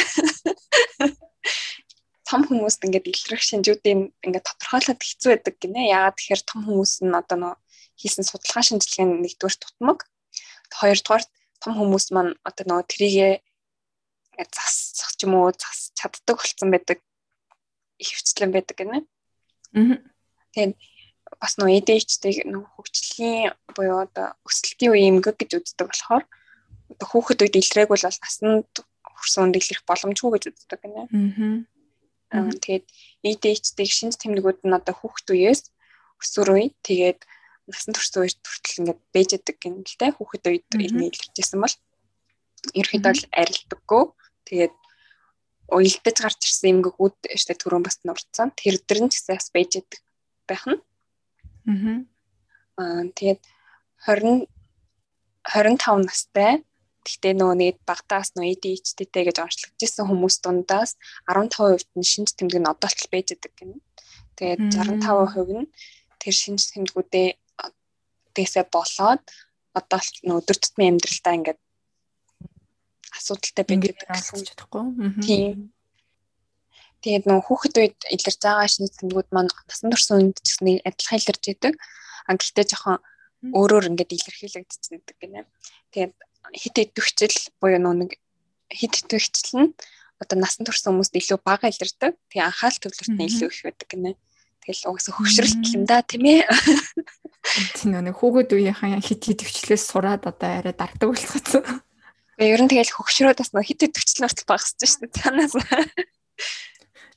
Том 2.28 2.44
хүмүүст 2.44 2.84
ингээд 2.84 3.08
илрэх 3.08 3.40
шинжүүдийн 3.40 4.12
ингээд 4.24 4.48
тодорхойлоод 4.48 5.00
хэцүү 5.00 5.28
байдаг 5.32 5.56
гинэ. 5.60 5.92
Яагаад 5.92 6.16
тэгэхээр 6.16 6.42
том 6.44 6.60
хүмүүс 6.64 6.92
нь 7.04 7.16
одоо 7.16 7.36
нөө 7.40 7.54
хийсэн 8.00 8.24
судалгаа 8.24 8.64
шинжилгээний 8.64 9.20
нэгдүгээр 9.20 9.56
тутмаг. 9.56 9.98
Хоёрдугаар 10.76 11.24
том 11.60 11.72
хүмүүс 11.76 12.06
маань 12.12 12.36
одоо 12.44 12.64
нөө 12.68 12.84
трийгээ 12.84 13.32
засах 14.46 15.10
ч 15.18 15.26
юм 15.26 15.34
уу 15.34 15.50
зас 15.50 15.90
чаддаг 15.98 16.38
болсон 16.38 16.70
байдаг 16.70 16.98
хөвчлэн 17.98 18.50
байдаг 18.54 18.76
гинэ. 18.78 18.98
Аа. 19.74 19.98
Тэгээд 20.54 20.74
бас 21.42 21.52
нөө 21.58 21.82
ADHD 21.82 22.46
нөө 22.46 22.64
хөгжлийн 22.78 23.52
буюу 23.74 24.06
одоо 24.06 24.38
өсөлтийн 24.46 24.92
үеийн 24.94 25.18
эмгэг 25.18 25.36
гэж 25.42 25.50
үздэг 25.58 25.86
болохоор 25.90 26.24
одоо 26.94 27.06
хүүхэд 27.10 27.42
үед 27.42 27.56
илрээг 27.58 27.90
бол 27.90 28.04
насанд 28.06 28.70
хүрсэн 29.02 29.42
үнд 29.50 29.58
илрэх 29.58 29.82
боломжгүй 29.84 30.30
гэж 30.38 30.44
үздэг 30.54 30.80
гинэ. 30.82 31.02
Аа. 32.30 32.50
Тэгээд 32.62 32.86
ADHD-г 33.26 33.90
шинж 33.90 34.14
тэмдгүүд 34.22 34.62
нь 34.62 34.76
одоо 34.78 34.94
хүүхэд 34.94 35.28
үеэс 35.34 35.62
өсвөр 36.22 36.48
үе 36.54 36.66
тэгээд 36.86 37.20
насан 37.68 37.92
турш 37.92 38.10
үед 38.16 38.40
хүртэл 38.40 38.80
ингээд 38.80 39.00
бэжэдэг 39.12 39.56
гэнэ 39.60 39.84
л 39.84 39.98
те 40.00 40.06
хүүхэд 40.16 40.44
үед 40.48 40.66
энэ 40.72 41.12
илэрчээсэн 41.12 41.60
бол 41.60 41.74
ерөөхдөө 42.74 43.14
л 43.14 43.24
арилдаггүй 43.32 44.04
тэгээд 44.48 44.74
уялдаж 45.68 46.16
гарч 46.16 46.40
ирсэн 46.48 46.80
эмгэгүүд 46.80 47.16
штэ 47.36 47.54
түрүүн 47.60 47.84
бас 47.84 48.00
нурцсан. 48.02 48.48
Тэр 48.56 48.80
дэр 48.80 49.04
нь 49.04 49.12
ч 49.12 49.20
гэсэн 49.20 49.36
бас 49.36 49.48
бэжэдэг 49.52 50.00
байх 50.48 50.64
нь. 50.64 50.80
Аа 52.80 53.04
тэгээд 53.12 53.40
20 54.08 54.48
25 55.44 56.08
настай. 56.08 56.64
Гэхдээ 57.04 57.34
нөгөө 57.36 57.56
нэг 57.56 57.76
багтаас 57.88 58.36
нөө 58.36 58.52
ADHD-тэй 58.52 59.24
гэж 59.28 59.36
онцлогдсон 59.40 60.08
хүмүүс 60.08 60.36
дундаас 60.44 60.96
15% 61.24 61.96
нь 61.96 62.04
шинж 62.04 62.36
тэмдэг 62.36 62.60
нь 62.60 62.68
одоо 62.68 62.90
ч 62.92 63.08
байж 63.08 63.32
байгаа 63.32 63.52
гэнэ. 63.56 63.76
Тэгээд 64.36 64.60
65% 64.76 65.56
нь 65.56 65.68
тэр 66.20 66.34
шинж 66.36 66.62
тэмдгүүдээ 66.72 67.28
гээсээ 68.36 68.64
болоод 68.68 69.24
одоо 69.72 70.00
л 70.00 70.10
нөгөө 70.26 70.40
өдөр 70.42 70.58
тутмын 70.60 70.90
амьдралдаа 70.92 71.34
ингээд 71.38 71.60
асуудалтай 73.18 73.64
байдаг 73.66 73.98
гэсэн 73.98 74.46
чадахгүй. 74.46 74.84
Тийм. 75.26 75.74
Тэгээд 77.02 77.24
нөгөө 77.30 77.44
хүүхэд 77.46 77.74
үед 77.78 77.98
илэрж 78.10 78.40
байгаа 78.42 78.66
шинж 78.66 78.90
тэмдгүүд 78.98 79.28
маань 79.30 79.50
насан 79.50 79.90
турш 79.94 80.06
үнд 80.10 80.38
ч 80.42 80.58
гэсэн 80.58 80.82
адилхан 80.82 81.18
илэрж 81.22 81.44
идэг. 81.54 81.74
А 82.26 82.34
гэхдээ 82.34 82.66
жоохон 82.74 82.98
өөрөөр 83.54 83.94
ингээд 83.94 84.14
илэрхийлэгдсэн 84.18 84.92
гэдэг 84.98 85.16
гинэ. 85.22 85.46
Тэгээд 85.94 86.14
хит 86.58 86.76
идэвхжил 86.82 87.36
буюу 87.62 87.78
нэг 87.78 88.18
хит 88.74 88.94
идэвхжил 88.98 89.54
нь 89.62 89.70
одоо 90.18 90.36
насан 90.42 90.66
турш 90.66 90.82
хүмүүст 90.82 91.14
илүү 91.14 91.38
бага 91.46 91.70
илэрдэг. 91.70 92.18
Тэгээ 92.34 92.46
анхаарал 92.50 92.82
төвлөрт 92.82 93.14
нь 93.14 93.26
илүү 93.30 93.46
их 93.46 93.62
байдаг 93.62 93.88
гинэ. 93.94 94.10
Тэгэл 94.66 94.90
угсаа 94.90 95.14
хөвгшрэлт 95.14 95.64
юм 95.70 95.84
да 95.86 96.02
тийм 96.02 96.26
ээ. 96.26 96.42
Тийм 97.78 97.94
нэг 97.94 98.18
хүүхэд 98.18 98.50
үеийнхэн 98.52 98.98
хит 99.00 99.22
идэвхжлээс 99.22 99.86
сураад 99.86 100.26
одоо 100.26 100.50
арай 100.50 100.74
дардаг 100.74 101.14
болчихсон. 101.14 101.62
Ер 102.38 102.62
нь 102.62 102.70
тэгэл 102.70 102.94
хөвгшрөөд 102.94 103.42
бас 103.42 103.50
хит 103.50 103.82
идэвхжил 103.82 104.22
нь 104.22 104.26
хүртэл 104.30 104.46
багасч 104.46 104.78
шүү 104.78 105.10
дээ. 105.10 105.18
Танаас. 105.18 105.54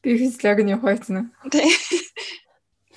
Би 0.02 0.18
физиологийн 0.18 0.82
хойцсон. 0.82 1.30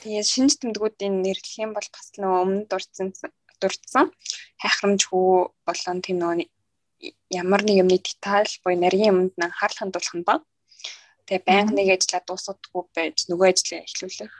Тэгээ 0.00 0.24
шинж 0.24 0.56
тэмдгүүдийн 0.56 1.20
нэрлэх 1.20 1.60
юм 1.60 1.76
бол 1.76 1.84
бас 1.84 2.06
нөгөө 2.16 2.40
өмнө 2.44 2.64
дурдсан 2.64 3.12
дурдсан 3.60 4.08
хайхрамжгүй 4.56 5.52
болон 5.68 5.98
тийм 6.00 6.16
нөгөө 6.20 6.48
ямар 7.28 7.60
нэг 7.64 7.84
юмны 7.84 8.00
деталь 8.00 8.52
буюу 8.64 8.80
нарийн 8.80 9.12
юмд 9.12 9.32
нь 9.36 9.44
анхаарал 9.44 9.80
хандуулах 9.84 10.16
нь 10.16 10.24
баг. 10.24 10.42
Тэгээ 11.28 11.44
байнга 11.44 11.76
нэг 11.76 11.88
ажлаа 11.92 12.24
дуусгадаггүй 12.24 12.82
байж 12.96 13.28
нөгөө 13.28 13.48
ажлаа 13.52 13.80
эхлүүлэх. 13.84 14.34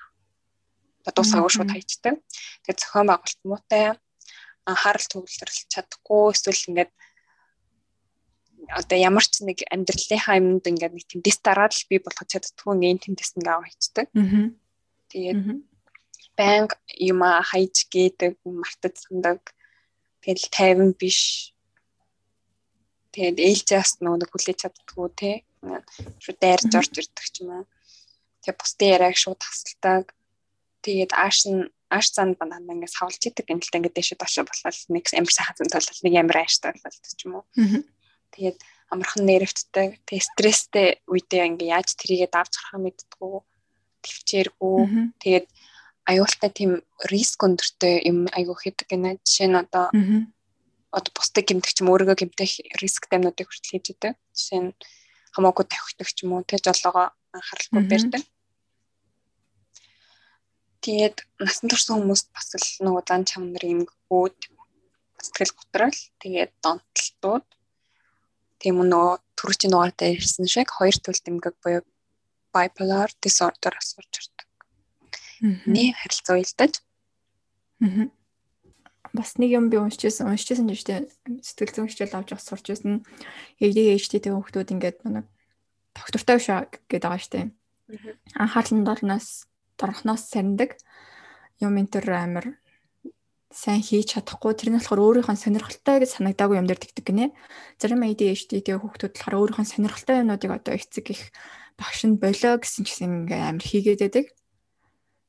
Дуусгаагүй 1.05 1.53
шууд 1.53 1.73
хайчдаг. 1.73 2.17
Тэгээ 2.64 2.81
зохион 2.81 3.09
байгуулалт 3.12 3.43
муутай 3.45 3.85
анхаарал 4.64 5.09
төвлөрүүлж 5.12 5.69
чадахгүй 5.69 6.33
эсвэл 6.33 6.69
ингээд 6.73 6.93
одоо 8.75 8.99
ямар 8.99 9.25
ч 9.25 9.40
нэг 9.47 9.62
амьдралынхаа 9.71 10.38
юмд 10.43 10.66
ингээд 10.66 10.95
нэг 10.95 11.07
тэмдэс 11.07 11.38
дараад 11.47 11.73
л 11.73 11.88
би 11.88 11.97
болгож 12.02 12.28
чаддгүй 12.31 12.73
ингээд 12.75 13.04
тэмдэс 13.07 13.31
ингээ 13.38 13.54
аваа 13.54 13.69
хийдэг. 13.71 14.07
Тэгээд 15.11 15.40
байнга 16.35 16.76
юм 16.99 17.21
хайж 17.23 17.76
гээд 17.95 18.19
мартаж 18.43 18.95
сандаг. 18.99 19.40
Тэгэл 20.23 20.47
тайван 20.50 20.90
биш. 20.99 21.54
Тэгээд 23.14 23.38
ээлжээс 23.38 24.02
нөгөө 24.02 24.28
хүлээж 24.31 24.59
чаддгүй 24.66 25.09
те. 25.14 25.33
Шууд 26.19 26.38
дайрж 26.43 26.73
орж 26.75 26.93
ирдэг 26.99 27.26
ч 27.31 27.47
юм 27.47 27.62
уу. 27.62 27.64
Тэгээд 28.43 28.59
бусдын 28.59 28.90
яриаг 28.90 29.16
шууд 29.16 29.38
тасалдаг. 29.38 30.11
Тэгээд 30.83 31.12
ааш 31.14 31.38
нь 31.47 31.71
ааш 31.95 32.07
цаанд 32.11 32.35
банаа 32.40 32.59
ингээд 32.59 32.90
савлж 32.90 33.23
идэг 33.23 33.47
та 33.47 33.78
ингээд 33.78 33.95
дэшээ 33.95 34.19
дошоо 34.19 34.45
болол 34.45 34.81
нэг 34.90 35.04
амар 35.14 35.33
сайхан 35.33 35.71
толол 35.71 36.00
нэг 36.02 36.14
амар 36.19 36.38
ааштай 36.43 36.75
болол 36.75 37.14
ч 37.14 37.23
юм 37.25 37.33
уу. 37.38 37.45
Тэгээд 38.35 38.59
амархан 38.91 39.23
нэрвтдэг. 39.25 40.03
Тэгээд 40.05 40.29
стресстэй 40.35 40.88
үедээ 41.07 41.47
ингээд 41.55 41.71
яаж 41.71 41.88
тэрийгээ 41.95 42.31
давж 42.35 42.53
гарах 42.59 42.83
мэддэггүй 42.83 43.35
төвчээргүй. 44.05 44.76
Тэгээд 45.23 45.47
аюултай 46.05 46.50
тийм 46.53 46.73
риск 47.09 47.41
өндөртэй 47.47 48.05
юм 48.11 48.29
айгуу 48.37 48.59
хийдэг 48.59 48.91
гэнэ. 48.91 49.23
Жишээ 49.25 49.49
нь 49.49 49.61
одоо 49.62 49.88
одоо 50.93 51.11
бусдыг 51.17 51.49
гэмтэх 51.49 51.73
ч 51.75 51.79
юм 51.81 51.91
өөрийгөө 51.91 52.17
гэмтэх 52.21 52.53
риск 52.83 53.09
таймнуудыг 53.09 53.49
хүртэл 53.49 53.73
хийж 53.73 53.87
идэг. 53.97 54.14
Жишээ 54.37 54.61
нь 54.62 54.71
хамаагүй 55.35 55.64
тавхидаг 55.67 56.09
ч 56.12 56.19
юм 56.23 56.37
уу 56.37 56.45
тэ 56.47 56.61
жолоогоо 56.61 57.11
анхааралгүй 57.35 57.83
барьдаг. 57.88 58.23
Тэгээд 60.85 61.17
насан 61.41 61.67
турш 61.73 61.88
хүмүүст 61.88 62.29
бас 62.37 62.53
л 62.55 62.85
нөгөө 62.85 63.03
зан 63.09 63.23
чанар 63.25 63.64
эмгэгүүд 63.64 64.38
сэтгэл 65.25 65.57
готрол 65.57 65.99
тэгээд 66.21 66.53
донтолтууд 66.61 67.47
тийм 68.64 68.80
нөгөө 68.80 69.21
төрөчийн 69.37 69.73
нугаартай 69.76 70.16
ирсэн 70.16 70.49
шиг 70.49 70.73
хоёр 70.73 70.97
төрөл 70.97 71.28
эмгэг 71.28 71.54
буюу 71.61 71.85
bipolar 72.54 73.12
disorder 73.21 73.76
асууж 73.76 74.09
ирдэг 74.09 74.49
нэг 75.44 75.97
харилцаа 76.00 76.37
уялдаж. 76.40 76.80
Бас 79.14 79.37
нэг 79.38 79.50
юм 79.52 79.68
би 79.71 79.76
уншижсэн 79.78 80.26
уншижсэн 80.26 80.73
юм 80.73 80.78
шүү 80.78 80.88
дээ. 80.88 81.02
Сэтгэл 81.44 81.75
зүйн 81.85 81.90
хичээл 81.90 82.16
авч 82.16 82.35
явах 82.35 82.42
сурч 82.42 82.66
байсан. 82.73 83.04
ADHD-тэй 83.61 84.33
хүүхдүүд 84.33 84.73
ингээд 84.75 84.99
нэг 85.06 85.26
доктортой 85.94 86.40
биш 86.40 86.49
гэдэг 86.88 87.11
байгаа. 87.12 87.52
Анхаарал 88.35 88.75
нь 88.75 88.87
дорноос 88.88 89.47
дорхноос 89.78 90.23
сарндаг 90.33 90.80
юм 91.61 91.78
энэ 91.78 91.92
төр 91.92 92.11
амир 92.11 92.59
сайн 93.54 93.80
хийж 93.87 94.18
чадахгүй 94.18 94.52
тэр 94.58 94.75
нь 94.75 94.78
болохоор 94.82 95.23
өөрийнхөө 95.23 95.38
сонирхолтой 95.38 96.02
гэж 96.02 96.11
санагдаагүй 96.18 96.58
юм 96.58 96.66
дээр 96.66 96.82
тэгдэг 96.82 97.06
гинэ. 97.06 97.26
Зарим 97.78 98.02
ADHD-тэй 98.02 98.75
хүүхдүүд 98.75 99.14
болохоор 99.14 99.38
өөрийнхөө 99.54 99.66
сонирхолтой 99.70 100.26
юмнуудыг 100.26 100.50
одоо 100.50 100.75
эцэг 100.75 101.06
их 101.14 101.30
багш 101.78 102.02
нь 102.02 102.18
болоо 102.18 102.58
гэсэн 102.58 102.82
ч 102.82 102.88
гэсэн 102.90 103.30
ингээм 103.30 103.46
амир 103.54 103.62
хийгээд 103.62 104.02
байдаг. 104.02 104.26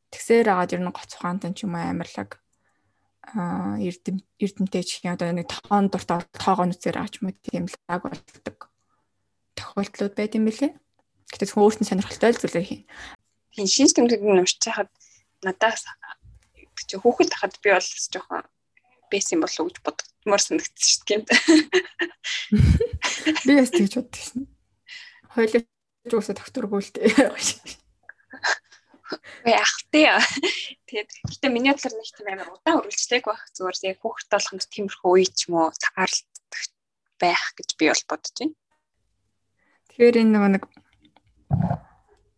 Тэгсээр 0.10 0.48
агаад 0.50 0.74
ер 0.74 0.82
нь 0.82 0.90
гоц 0.90 1.12
ухаантай 1.14 1.54
ч 1.54 1.70
юм 1.70 1.78
уу 1.78 1.86
амарлаг 1.86 2.42
аа 3.30 3.78
эрдэм 3.78 4.18
эрдэмтэй 4.42 4.84
ч 4.86 5.06
юм 5.06 5.14
одоо 5.14 5.30
нэг 5.30 5.46
тоон 5.46 5.94
дуртай 5.94 6.26
тоогоо 6.34 6.66
нүцээр 6.66 6.98
аач 6.98 7.22
юм 7.22 7.30
тийм 7.46 7.70
лаг 7.90 8.02
болдог 8.10 8.58
тохиолдлууд 9.54 10.14
байд 10.18 10.34
юм 10.34 10.50
бэлээ. 10.50 10.74
Гэтэ 11.30 11.46
зөвхөн 11.46 11.66
өөртөө 11.66 11.88
сонирхолтой 11.90 12.30
л 12.34 12.42
зүйлээ 12.42 12.66
хийн. 12.66 12.84
Тийм 13.54 13.68
шинж 13.70 13.92
тэмдэг 13.98 14.22
нь 14.22 14.40
уншиж 14.42 14.62
хахад 14.66 14.90
надаас 15.46 15.86
чи 16.88 16.96
хүүхэд 16.98 17.32
хахад 17.34 17.56
би 17.62 17.70
бол 17.74 17.84
жоохон 17.84 18.44
бэс 19.12 19.28
юм 19.34 19.42
болов 19.44 19.60
уу 19.60 19.70
гэж 19.70 19.78
бодмоор 19.86 20.42
санагдсан 20.42 20.90
шүү 20.90 21.04
дээ. 21.06 21.22
Би 23.46 23.54
бас 23.58 23.72
тэгж 23.74 23.94
боддог 24.00 24.22
шин. 24.22 24.48
Хойлоо 25.34 26.20
үсэ 26.20 26.34
докторгүй 26.34 26.82
л 26.82 26.92
дээ. 26.94 27.12
Яах 29.46 29.76
тий. 29.94 30.10
Тэгээд 30.90 31.10
гэхдээ 31.30 31.52
миний 31.54 31.74
бодлоор 31.74 31.94
нэг 31.94 32.10
тийм 32.10 32.28
амар 32.34 32.50
удаан 32.50 32.80
үргэлжлэх 32.82 33.26
байх 33.26 33.44
зүгээр 33.54 33.78
яг 33.94 33.98
хүүхэд 34.02 34.30
болгонд 34.34 34.66
тиймэрхүү 34.74 35.12
үе 35.14 35.26
ч 35.30 35.50
юм 35.50 35.62
уу 35.62 35.70
цагаарлт 35.74 36.26
байх 37.22 37.44
гэж 37.58 37.70
би 37.78 37.86
бол 37.90 38.04
бодож 38.10 38.34
байна. 38.34 38.56
Тэгэхээр 39.94 40.20
энэ 40.26 40.34
нөгөө 40.34 40.52
нэг 40.58 40.64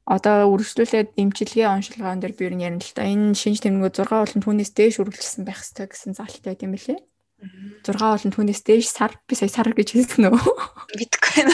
одоо 0.07 0.47
үргэлжлүүлээд 0.55 1.19
эмчилгээ 1.19 1.67
оншилгоон 1.67 2.23
дээр 2.23 2.33
би 2.39 2.47
нь 2.55 2.63
ярина 2.63 2.79
л 2.79 2.95
та. 2.95 3.03
Энэ 3.03 3.35
шинж 3.35 3.59
тэмдгүүд 3.59 4.07
6 4.07 4.07
болон 4.07 4.39
түүнээс 4.39 4.71
дээш 4.71 5.03
үргэлжилсэн 5.03 5.43
байх 5.43 5.59
хэрэгтэй 5.59 5.87
гэсэн 5.91 6.15
заалттай 6.15 6.55
байт 6.55 6.63
юм 6.63 6.71
билээ. 6.79 6.99
6 7.83 7.99
болон 7.99 8.31
түүнээс 8.31 8.61
дээш 8.63 8.87
сар 8.87 9.11
би 9.27 9.35
сая 9.35 9.51
сар 9.51 9.67
гэж 9.75 9.99
хэлсэн 9.99 10.31
нөө. 10.31 10.39
Мэдгүй 10.95 11.31
байна. 11.35 11.53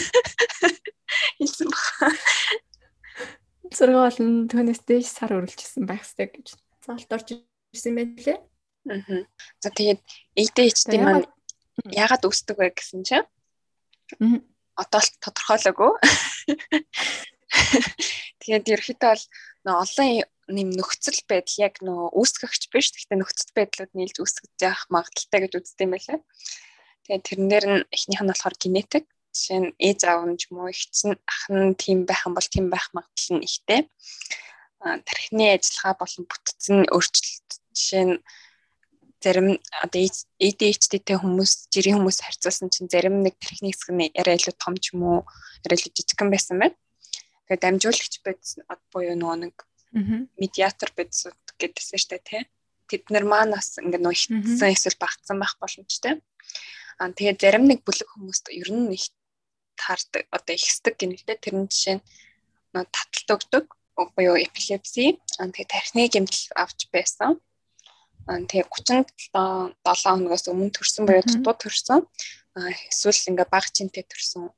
Хэлсэн 1.42 1.68
баха. 1.74 2.08
6 3.74 3.90
болон 3.90 4.30
түүнээс 4.54 4.82
дээш 4.86 5.08
сар 5.10 5.34
үргэлжилсэн 5.34 5.90
байх 5.90 6.06
хэрэгтэй 6.06 6.30
гэж 6.38 6.48
заалт 6.86 7.10
орж 7.10 7.28
ирсэн 7.74 7.98
байлээ. 7.98 8.38
Аа. 8.38 9.26
За 9.66 9.74
тэгээд 9.74 10.02
ADHD 10.38 10.94
маань 11.02 11.26
яагаад 11.90 12.22
үүсдэг 12.22 12.62
вэ 12.62 12.70
гэсэн 12.78 13.02
чинь 13.02 13.26
одоо 14.78 15.02
л 15.02 15.10
тодорхойлоогүй. 15.26 15.92
Тэгээд 18.44 18.72
ерөөхдөө 18.76 19.12
бол 19.14 19.26
нөө 19.66 19.76
олон 19.84 20.10
нэм 20.52 20.70
нөхцөл 20.76 21.22
байдал 21.30 21.58
яг 21.64 21.80
нөө 21.80 22.12
үүсгэгч 22.12 22.64
биш. 22.74 22.92
Гэхдээ 22.92 23.20
нөхцөл 23.20 23.52
байдлууд 23.56 23.92
нийлж 23.96 24.18
үүсгэж 24.20 24.52
магадaltaй 24.92 25.40
гэж 25.48 25.54
үздэг 25.56 25.86
юм 25.88 25.94
байлаа. 25.96 26.20
Тэгээд 27.08 27.24
тэрнээр 27.24 27.66
нь 27.72 27.86
эхнийх 27.96 28.22
нь 28.24 28.32
болохоор 28.32 28.56
генетик. 28.60 29.06
Жишээ 29.32 29.60
нь 29.64 29.70
ээж 29.80 30.00
аав 30.06 30.28
нь 30.28 30.38
ч 30.38 30.52
юм 30.52 30.60
уу 30.60 30.70
ихсэн 30.70 31.16
ах 31.24 31.44
нь 31.50 31.74
тийм 31.80 32.04
байх 32.04 32.28
юм 32.28 32.36
бол 32.36 32.50
тийм 32.52 32.68
байх 32.68 32.92
магадлал 32.92 33.40
нь 33.40 33.48
ихтэй. 33.48 33.88
Тархины 34.84 35.56
ажиллагаа 35.56 35.96
болон 36.04 36.24
бүтцэн 36.28 36.78
өөрчлөлт 36.92 37.50
жишээ 37.72 38.04
нь 38.04 38.16
зарим 39.24 39.48
одоо 39.80 40.02
ADHD-тэй 40.44 41.16
хүмүүс 41.16 41.72
жирийн 41.72 42.04
хүмүүс 42.04 42.20
харьцуулсан 42.20 42.68
чинь 42.68 42.92
зарим 42.92 43.24
нэг 43.24 43.40
тархины 43.40 43.72
хэсэг 43.72 43.96
нь 43.96 44.12
арай 44.20 44.36
илүү 44.36 44.56
том 44.60 44.76
ч 44.76 44.92
юм 44.92 45.08
уу 45.08 45.20
арай 45.64 45.80
илүү 45.80 45.92
жижигхан 45.96 46.28
байсан 46.28 46.60
байна. 46.60 46.76
Тэгээд 47.48 47.64
дамжуулагч 47.64 48.14
бодис 48.24 48.52
буюу 48.92 49.16
нөгөө 49.20 49.38
нэг 49.44 49.56
медиатор 50.40 50.90
бодис 50.96 51.28
гэдээсэн 51.60 52.00
штэ 52.00 52.20
тий. 52.24 52.44
Тэд 52.88 53.12
нар 53.12 53.26
маань 53.28 53.54
бас 53.56 53.78
ингээд 53.78 54.04
нөө 54.04 54.16
ихсэн 54.16 54.74
эсвэл 54.74 54.98
багтсан 55.00 55.38
байх 55.40 55.60
боломжтой. 55.60 56.24
Аа 57.00 57.12
тэгээд 57.12 57.42
зарим 57.42 57.66
нэг 57.68 57.84
бүлэг 57.84 58.10
хүмүүст 58.10 58.48
ер 58.54 58.70
нь 58.72 58.96
их 58.96 59.12
таардаг 59.76 60.24
одоо 60.32 60.54
ихсдэг 60.56 60.96
гэнэлтэй 60.98 61.38
тэрэн 61.40 61.68
жишээ 61.68 61.96
нь 62.00 62.06
нөө 62.74 62.86
таталт 62.90 63.30
өгдөг 63.36 63.66
буюу 64.16 64.38
эпилепси 64.40 65.20
аа 65.40 65.50
тэгээд 65.52 65.74
тархины 65.74 66.10
гэмтэл 66.10 66.58
авч 66.58 66.80
байсан. 66.96 67.38
Аа 68.30 68.42
тэгээд 68.50 68.70
37 68.72 69.76
хоногоос 69.84 70.46
өмнө 70.48 70.74
төрсэн 70.74 71.04
буюу 71.06 71.24
дутуу 71.28 71.56
төрсэн. 71.60 72.00
Аа 72.58 72.72
эсвэл 72.90 73.30
ингээ 73.30 73.48
баг 73.50 73.66
чинтэй 73.74 74.06
төрсэн 74.08 74.50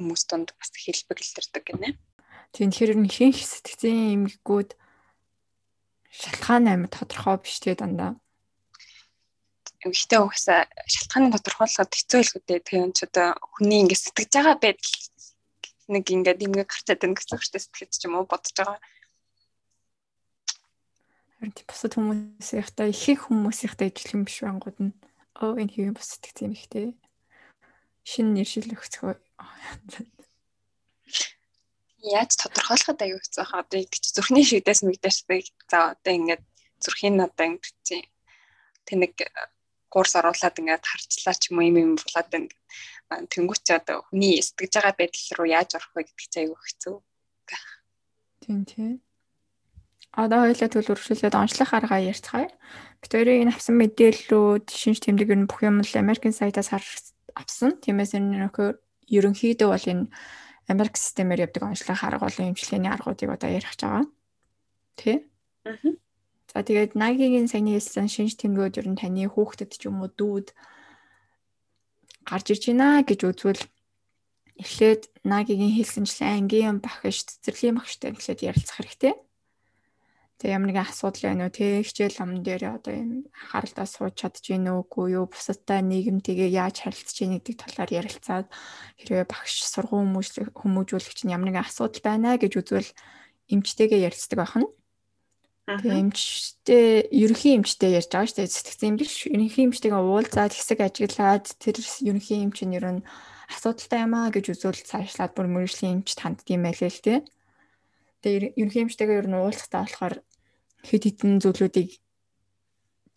хүмүүс 0.00 0.24
донд 0.24 0.56
бас 0.56 0.72
хэлбэг 0.72 1.20
илэрдэг 1.20 1.64
гинэ. 1.68 2.00
Тэгэхээр 2.56 2.96
энэ 2.96 3.12
хин 3.12 3.36
сэтгцийн 3.36 4.16
эмгэгүүд 4.16 4.70
шалтгаан 6.08 6.64
амар 6.66 6.90
тодорхой 6.90 7.36
биш 7.38 7.60
тэгээ 7.60 7.78
дандаа. 7.84 8.16
Эмгэгтэй 9.84 10.20
угсаа 10.24 10.66
шалтгааны 10.88 11.30
тодорхойлоход 11.36 11.92
хэцүү 11.92 12.18
хэлгүүдээ 12.20 12.58
тэгээ 12.64 12.90
ч 12.96 12.98
одоо 13.06 13.38
хүний 13.54 13.84
ингэ 13.84 13.94
сэтгэж 13.94 14.30
байгаа 14.34 14.56
байдал 14.58 14.96
нэг 15.92 16.04
ингээд 16.10 16.44
эмгэг 16.48 16.68
гарчаад 16.68 17.00
байна 17.00 17.16
гэсэн 17.16 17.38
хүчтэй 17.38 17.60
сэтгэж 17.62 17.90
ч 17.94 18.02
юм 18.08 18.18
уу 18.18 18.26
бодож 18.26 18.54
байгаа. 18.58 18.78
Харин 21.38 21.54
тийм 21.54 21.66
бусад 21.70 21.92
хүмүүсийнхтэй 21.94 22.88
их 22.90 23.04
их 23.08 23.20
хүмүүсийнхтэй 23.30 23.88
ижил 23.88 24.14
юм 24.18 24.22
биш 24.26 24.42
бангууд 24.42 24.78
нь 24.82 24.92
оо 25.40 25.54
энэ 25.56 25.72
хэвэн 25.72 25.96
бус 25.96 26.08
сэтгцэн 26.18 26.52
эмгэгтэй 26.52 26.86
шинэ 28.04 28.30
нэр 28.42 28.48
шил 28.48 28.68
өгцгөө 28.74 29.14
яаж 32.00 32.30
тодорхойлоход 32.40 33.00
аюу 33.04 33.20
хэцүү 33.20 33.44
хаа. 33.44 33.60
Одоо 33.64 33.80
их 33.80 33.92
зүрхний 33.92 34.44
шигдээс 34.44 34.80
мэгдээстэй 34.84 35.44
за 35.68 35.92
одоо 35.92 36.12
ингээд 36.16 36.42
зүрхийн 36.80 37.20
ингээд 37.20 37.76
чи 37.84 37.96
тэнэг 38.88 39.14
курс 39.92 40.16
оруулаад 40.16 40.56
ингээд 40.60 40.84
харчлаа 40.86 41.36
ч 41.36 41.52
юм 41.52 41.60
уу 41.60 41.68
юм 41.68 41.76
юм 41.76 41.92
болоод 42.00 42.28
байна 42.32 42.48
тэнгуүч 43.10 43.66
одоо 43.74 44.06
хүний 44.06 44.38
сэтгэж 44.38 44.72
байгаа 44.78 44.94
байдал 44.94 45.26
руу 45.36 45.48
яаж 45.50 45.70
орох 45.74 45.92
вэ 45.94 46.02
гэдэг 46.06 46.28
чинь 46.30 46.42
аюу 46.46 46.58
хэцүү. 46.62 46.96
Тийм 48.46 48.60
тийм. 48.64 48.94
Одоо 50.14 50.46
хоёлаа 50.46 50.70
төл 50.70 50.92
өршүүлээд 50.94 51.34
онцлог 51.34 51.70
арга 51.74 51.98
ярьцгаая. 51.98 52.50
Викторийн 53.02 53.50
энэ 53.50 53.54
авсан 53.54 53.74
мэдээллүүд 53.78 54.66
шинж 54.70 54.98
тэмдэг 55.02 55.28
ер 55.34 55.40
нь 55.42 55.50
бүх 55.50 55.62
юм 55.66 55.82
л 55.82 55.94
Америкийн 55.98 56.34
сайтаас 56.34 56.70
авсан. 57.34 57.78
Тиймээс 57.82 58.14
энэ 58.14 58.46
нөхөр 58.46 58.78
ерөнхийдөө 59.10 59.68
бол 59.70 59.86
энэ 59.92 60.04
Америк 60.70 60.94
системээр 60.96 61.50
явдаг 61.50 61.62
онцлог 61.66 61.98
арга 62.00 62.30
болон 62.30 62.54
эмчилгээний 62.54 62.92
аргуудыг 62.94 63.30
одоо 63.34 63.50
ярих 63.50 63.74
гэж 63.74 63.82
байгаа. 63.82 64.06
Тэ? 64.94 65.12
Аа. 65.66 65.76
За 66.50 66.62
тэгээд 66.66 66.98
Nike-гийн 66.98 67.46
саяны 67.50 67.74
хэлсэн 67.74 68.06
шинж 68.10 68.38
тэмдгүүд 68.38 68.78
ер 68.82 68.88
нь 68.90 68.98
таны 68.98 69.26
хүүхдэд 69.30 69.70
ч 69.74 69.86
юм 69.86 70.02
уу 70.02 70.10
дүүд 70.10 70.50
гарч 72.26 72.46
ирж 72.50 72.64
байна 72.70 73.06
гэж 73.06 73.20
үзвэл 73.26 73.62
эхлээд 74.58 75.02
Nike-гийн 75.22 75.74
хэлсэнчлэн 75.78 76.46
ангийн 76.46 76.78
багш, 76.82 77.22
цэцэрлэгийн 77.26 77.78
багштай 77.78 78.10
эхлээд 78.10 78.40
ярилцах 78.50 78.76
хэрэгтэй. 78.78 79.14
Тэгээ 80.40 80.56
ямар 80.56 80.72
нэгэн 80.72 80.88
асуудал 80.88 81.24
байна 81.28 81.44
уу 81.44 81.52
те 81.52 81.84
хичээл 81.84 82.16
ам 82.24 82.40
дээр 82.40 82.80
одоо 82.80 82.96
юм 82.96 83.28
анхааралдаа 83.28 83.84
сууж 83.84 84.16
чадж 84.16 84.40
гин 84.40 84.72
үгүй 84.72 85.20
юу? 85.20 85.28
Бусадтай 85.28 85.84
нийгэмтэйгээ 85.84 86.48
яаж 86.56 86.80
харилцаж 86.80 87.12
гин 87.12 87.36
гэдэг 87.36 87.56
талаар 87.60 87.90
ярилцаад 87.92 88.48
хэрвээ 88.96 89.28
багш 89.28 89.68
сургууль 89.68 90.16
хүмүүжүүлэгч 90.56 91.28
нь 91.28 91.34
ямар 91.36 91.52
нэгэн 91.52 91.68
асуудал 91.68 92.00
байна 92.00 92.40
гэж 92.40 92.56
үзвэл 92.56 92.88
эмчтэйгээ 93.52 94.00
ярилцдаг 94.08 94.38
байна. 94.40 94.64
Тэгээ 95.68 96.02
эмчтэй 96.08 96.86
ерөнхий 97.12 97.54
эмчтэй 97.60 98.00
ярьж 98.00 98.08
байгаа 98.08 98.26
шүү 98.32 98.38
дээ 98.40 98.48
сэтгцэн 98.48 98.88
юм 98.90 98.96
биш 98.96 99.14
ерөнхий 99.28 99.64
эмчтэйгээ 99.68 100.02
уулзаад 100.02 100.56
хэсэг 100.56 100.80
ажиглаад 100.82 101.46
тэр 101.60 101.76
ерөнхий 101.78 102.40
эмч 102.42 102.64
нь 102.64 102.74
ер 102.80 102.86
нь 102.96 103.06
асуудалтай 103.52 104.08
юм 104.08 104.16
аа 104.16 104.32
гэж 104.32 104.56
үзвэл 104.56 104.88
цаашлаад 104.88 105.36
бүр 105.36 105.46
мөрөжлийн 105.52 106.00
эмч 106.00 106.16
танддсан 106.16 106.64
байлээ 106.64 106.90
л 106.90 107.04
те. 107.04 107.14
Тэгээ 108.24 108.56
ерөнхий 108.58 108.82
эмчтэйгээ 108.88 109.20
ер 109.20 109.28
нь 109.30 109.38
уулзахтаа 109.38 109.84
болохоор 109.84 110.14
хэд 110.88 111.02
хэдэн 111.06 111.32
зүйлүүдийг 111.42 112.00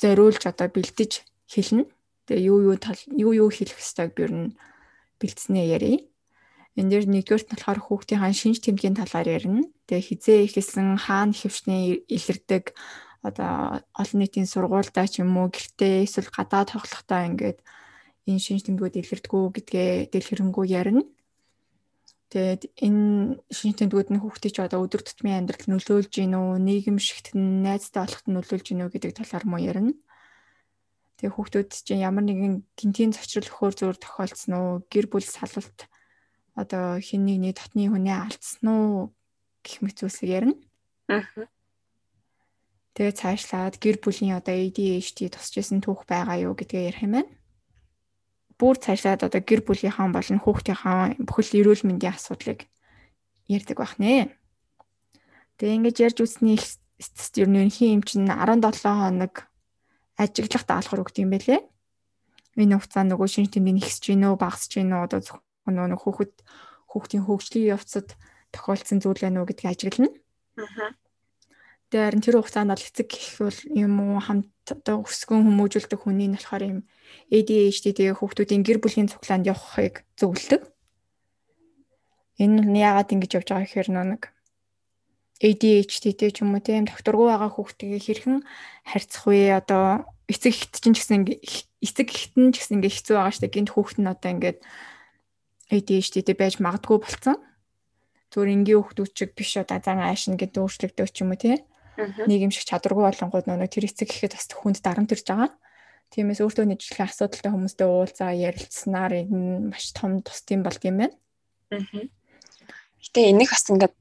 зориулж 0.01 0.43
одоо 0.47 0.67
бэлдэж 0.67 1.11
хэлнэ. 1.47 1.87
Тэгээ 2.27 2.47
юу 2.47 2.59
юу 2.71 2.77
тал 2.79 2.99
юу 3.11 3.31
юу 3.31 3.49
хэлэх 3.51 3.79
ёстойг 3.79 4.15
би 4.15 4.23
ер 4.27 4.33
нь 4.33 4.55
бэлдснээ 5.19 5.65
ярив. 5.75 6.01
Энд 6.79 6.89
дээр 6.89 7.05
нэгдүгээрт 7.05 7.47
нь 7.47 7.53
болохоор 7.53 7.79
хүүхдийн 7.83 8.33
шинж 8.33 8.57
тэмдгийн 8.65 8.97
талаар 8.97 9.27
ярина. 9.29 9.63
Тэгээ 9.87 10.07
хизээ 10.07 10.39
ихэлсэн 10.47 10.97
хаана 10.97 11.35
хөвчний 11.37 12.01
илэрдэг 12.09 12.73
одоо 13.23 13.79
олон 13.95 14.19
нийтийн 14.19 14.49
сургуультай 14.49 15.07
ч 15.07 15.21
юм 15.23 15.37
уу 15.37 15.47
гэртээ 15.53 16.03
эсвэл 16.03 16.33
гадаад 16.33 16.75
тоглохдоо 16.75 17.21
ингээд 17.29 17.59
энэ 18.27 18.43
шинж 18.43 18.67
тэмдгүүд 18.67 18.99
илэрдэггүй 18.99 19.43
гэдгээ 19.55 19.91
дэлгэрэнгүй 20.11 20.65
ярина. 20.73 21.03
Тэгээд 22.33 22.65
энэ 22.81 23.37
шинж 23.53 23.77
тэмдгүүд 23.77 24.09
нь 24.09 24.21
хүүхдийг 24.25 24.57
ч 24.57 24.65
одоо 24.65 24.81
өдөр 24.81 25.05
тутмын 25.05 25.45
амьдрал 25.45 25.69
нөлөөлж 25.69 26.09
гин 26.09 26.33
үү, 26.33 26.57
нийгэм 26.65 26.97
шигт 26.97 27.37
найзтай 27.37 28.09
болоход 28.09 28.25
нөлөөлж 28.25 28.65
гин 28.73 28.81
үү 28.81 28.89
гэдэг 28.89 29.21
талаар 29.21 29.45
муу 29.45 29.61
ярина. 29.61 29.93
Тэгээд 31.21 31.35
хүүхдүүд 31.37 31.69
чинь 31.85 32.01
ямар 32.01 32.25
нэгэн 32.25 32.65
гинтийн 32.73 33.13
зочрол 33.13 33.53
өхөр 33.53 33.73
зөөр 33.77 33.97
тохиолдсон 34.01 34.53
уу, 34.57 34.81
гэр 34.89 35.13
бүл 35.13 35.21
салвалт 35.21 35.85
одоо 36.57 36.97
хин 37.05 37.21
нэгний 37.29 37.53
дотны 37.53 37.85
хүнээ 37.93 38.17
алдсан 38.17 38.65
уу 38.65 39.13
гэх 39.61 39.85
мэт 39.85 40.01
зүйлсийг 40.01 40.33
ярина. 40.33 40.57
Аа. 41.13 41.45
Тэгээд 42.97 43.21
цаашлаад 43.21 43.77
гэр 43.77 44.01
бүлийн 44.01 44.41
одоо 44.41 44.57
ADHD 44.57 45.29
тусч 45.29 45.61
исэн 45.61 45.85
түүх 45.85 46.09
байгаа 46.09 46.49
юу 46.49 46.57
гэдгээ 46.57 46.89
ярих 46.89 47.05
юм 47.05 47.13
байна 47.21 47.29
бүр 48.63 48.79
цаашлаад 48.79 49.27
одоо 49.27 49.41
гэр 49.43 49.67
бүлийнхаа 49.67 50.07
болон 50.07 50.39
хүүхдийнхаа 50.39 51.19
бүхэл 51.19 51.59
эрүүл 51.59 51.83
мэндийн 51.83 52.15
асуудлыг 52.15 52.63
ярьдаг 53.51 53.75
байх 53.75 53.99
нэ. 53.99 54.31
Тэгээ 55.59 55.75
ингэж 55.83 55.95
ярьж 55.99 56.17
үсний 56.23 56.55
эцэст 56.55 57.43
ер 57.43 57.51
нь 57.51 57.59
ерөнхий 57.59 57.91
эмч 57.91 58.15
нь 58.15 58.31
17 58.31 58.87
хоног 58.87 59.51
ажиглах 60.15 60.63
даалгавар 60.63 61.03
өгд 61.03 61.19
юм 61.19 61.35
байлээ. 61.35 61.59
Энэ 62.55 62.79
хугацаанд 62.79 63.11
нөгөө 63.11 63.27
шинж 63.27 63.51
тэмдэг 63.51 63.83
ихсэж 63.83 64.15
гин 64.15 64.23
үү, 64.31 64.39
багасж 64.39 64.71
гин 64.71 64.95
үү 64.95 65.03
одоо 65.11 65.19
зөвхөн 65.19 65.75
нөгөө 65.75 65.99
хүүхэд 65.99 66.33
хүүхдийн 66.87 67.23
хөгжлийн 67.27 67.73
явцад 67.75 68.15
тохиолдсон 68.55 69.03
зүйл 69.03 69.19
байна 69.25 69.41
уу 69.43 69.49
гэдгийг 69.49 69.73
ажиглана. 69.73 70.11
Аа. 70.61 70.93
Тэгээ 71.89 72.05
харин 72.07 72.23
тэр 72.23 72.37
хугацаанд 72.39 72.71
бол 72.71 72.87
эцэг 72.87 73.07
гэх 73.09 73.41
бол 73.41 73.59
юм 73.73 73.93
уу 73.99 74.21
хамт 74.21 74.49
одоо 74.69 75.01
өсгөн 75.01 75.41
хүмүүжүүлдэг 75.43 75.99
хүний 75.99 76.29
нь 76.29 76.37
болохоор 76.37 76.63
юм 76.63 76.79
ADHD 77.33 77.95
тэгээ 77.97 78.17
хүүхдүүдийн 78.19 78.63
гэр 78.63 78.79
бүлийн 78.83 79.09
цуглаанд 79.09 79.49
явахыг 79.49 80.05
зөвлөдөг. 80.19 80.61
Энэ 82.41 82.61
нь 82.65 82.81
яагаад 82.81 83.13
ингэж 83.13 83.31
явж 83.41 83.47
байгаа 83.49 83.65
гэхээр 83.65 83.89
нэг 83.93 84.33
ADHD-тэй 85.43 86.31
ч 86.31 86.45
юм 86.45 86.55
уу 86.55 86.63
тийм 86.63 86.87
докторгүй 86.87 87.27
байгаа 87.29 87.51
хүүхдтэйгээ 87.51 88.01
хэрхэн 88.05 88.37
харьцах 88.87 89.23
вэ? 89.27 89.59
Одоо 89.59 90.07
эцэг 90.31 90.53
ихт 90.55 90.73
чинь 90.79 90.95
ч 90.95 91.03
гэсэн 91.03 91.27
эцэг 91.83 92.07
ихтэн 92.07 92.55
ч 92.55 92.63
гэсэн 92.63 92.79
ингээ 92.79 92.93
хэцүү 92.95 93.15
байгаа 93.17 93.33
штэ 93.35 93.51
гинт 93.51 93.75
хүүхд 93.75 93.97
нь 93.99 94.07
одоо 94.07 94.29
ингээд 94.31 94.59
ADHD-тэй 95.73 96.35
байж 96.37 96.63
магадгүй 96.63 96.97
болцсон. 97.01 97.37
Зүгээр 98.31 98.53
энгийн 98.55 98.81
хүүхдүүд 98.81 99.11
чиг 99.11 99.31
биш 99.35 99.59
одоо 99.59 99.77
зан 99.83 99.99
аашин 99.99 100.39
гэдэг 100.39 100.63
өөрчлөгдөв 100.63 101.07
ч 101.11 101.17
юм 101.21 101.35
уу 101.35 101.41
тийм 101.41 101.59
нийгэмших 101.99 102.65
чадваргүй 102.65 103.05
болонгууд 103.05 103.45
нөгөө 103.45 103.69
тэр 103.69 103.85
эцэг 103.85 104.09
гэхэд 104.09 104.33
бас 104.33 104.47
хүнд 104.49 104.81
дарамт 104.81 105.13
ирж 105.13 105.27
байгаа. 105.27 105.51
Тиймээс 106.13 106.45
өөртөө 106.45 106.69
нийтлэх 106.69 107.09
асуудалтай 107.09 107.49
хүмүүстэй 107.49 107.89
уулзаа 107.89 108.31
ярилцсанаар 108.37 109.25
энэ 109.25 109.73
маш 109.73 109.89
том 109.97 110.21
тусдсан 110.21 110.61
болд 110.61 110.81
юм 110.85 111.01
байна. 111.01 111.17
Аа. 111.73 112.05
Гэтэ 113.01 113.33
энийг 113.33 113.49
бас 113.49 113.65
ингээд 113.65 113.97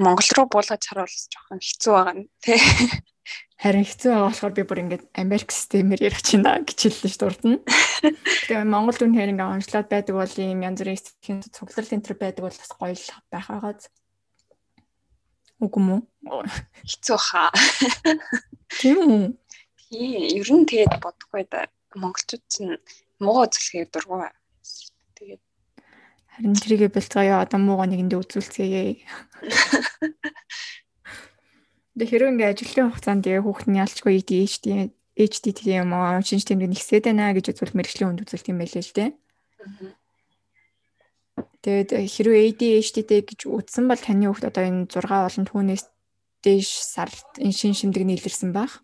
Монгол 0.00 0.30
руу 0.34 0.46
буулгаж 0.48 0.82
харуулж 0.88 1.28
жоохон 1.28 1.60
хэцүү 1.60 1.92
байгаа 1.92 2.14
нь 2.16 2.26
тий. 2.40 2.56
Харин 3.60 3.84
хэцүү 3.84 4.08
байгаа 4.08 4.28
болохоор 4.32 4.54
би 4.56 4.64
бүр 4.64 4.82
ингээд 4.88 5.04
Америк 5.20 5.52
системээр 5.52 6.00
ярих 6.08 6.24
чинь 6.24 6.48
гэж 6.48 6.78
хэллээ 6.80 7.12
ш 7.12 7.16
дурд 7.20 7.42
нь. 7.44 7.60
Тэгээ 8.48 8.64
Монгол 8.64 8.96
дүн 8.96 9.12
хэрэг 9.12 9.36
ингээд 9.36 9.54
онцлоод 9.54 9.88
байдаг 9.92 10.14
бол 10.16 10.34
ийм 10.40 10.64
янз 10.64 10.80
бүрийн 10.80 10.96
эсхийн 10.96 11.40
цугларал 11.44 11.94
энэ 11.94 12.04
төр 12.08 12.16
байдаг 12.18 12.42
бол 12.42 12.56
бас 12.56 12.72
гоё 12.72 12.96
л 12.96 13.08
байх 13.28 13.46
байгааз. 13.52 13.84
Үгүй 15.62 15.82
мүү? 15.84 16.00
Хэцүү 16.88 17.18
хаа. 17.20 17.52
Тийм 18.80 18.98
үү? 19.06 19.24
Тийм, 19.90 20.22
ер 20.40 20.48
нь 20.48 20.68
тэгээд 20.68 21.00
бодохгүй 21.02 21.44
да. 21.50 21.68
Монголчууд 21.94 22.44
чинь 22.48 22.80
муу 23.20 23.44
үзлэхээр 23.44 23.88
дургуй. 23.92 24.30
Тэгээд 25.14 25.42
харин 26.34 26.54
тэрийгэ 26.58 26.88
бэлцгаая 26.90 27.44
одоо 27.44 27.58
муугаа 27.62 27.86
нэгэндээ 27.86 28.18
үзүүлцгээе. 28.18 28.98
Тэгээ 31.94 32.10
хэрэг 32.10 32.30
ингээ 32.34 32.50
ажлын 32.50 32.90
хугацаанд 32.90 33.22
тэгээ 33.22 33.46
хүүхдний 33.46 33.78
ялчгүй 33.78 34.18
HD 34.18 34.90
HD 35.14 35.44
тийм 35.54 35.86
юм 35.86 35.94
аа 35.94 36.18
шинж 36.26 36.42
тэмдэг 36.42 36.74
нэгсээд 36.74 37.06
байна 37.06 37.30
гэж 37.30 37.54
үзвэл 37.54 37.78
мэрэгжлийн 37.78 38.18
хүнд 38.18 38.26
үзүүлт 38.26 38.50
юм 38.50 38.58
байлээ 38.58 38.82
л 38.82 38.96
дээ. 38.98 39.10
Тэгээд 41.62 41.90
хэрвээ 42.10 42.42
ADHD-тэй 42.50 43.20
гэж 43.24 43.40
үзсэн 43.46 43.88
бол 43.88 43.96
таны 43.96 44.26
хүүхд 44.26 44.50
одоо 44.50 44.64
энэ 44.66 44.90
6 44.90 45.06
олон 45.06 45.44
түүнээс 45.48 45.84
дээш 46.44 46.68
сар 46.82 47.08
энэ 47.40 47.56
шин 47.56 47.72
шимдэг 47.72 48.04
нийлэрсэн 48.04 48.52
баг. 48.52 48.83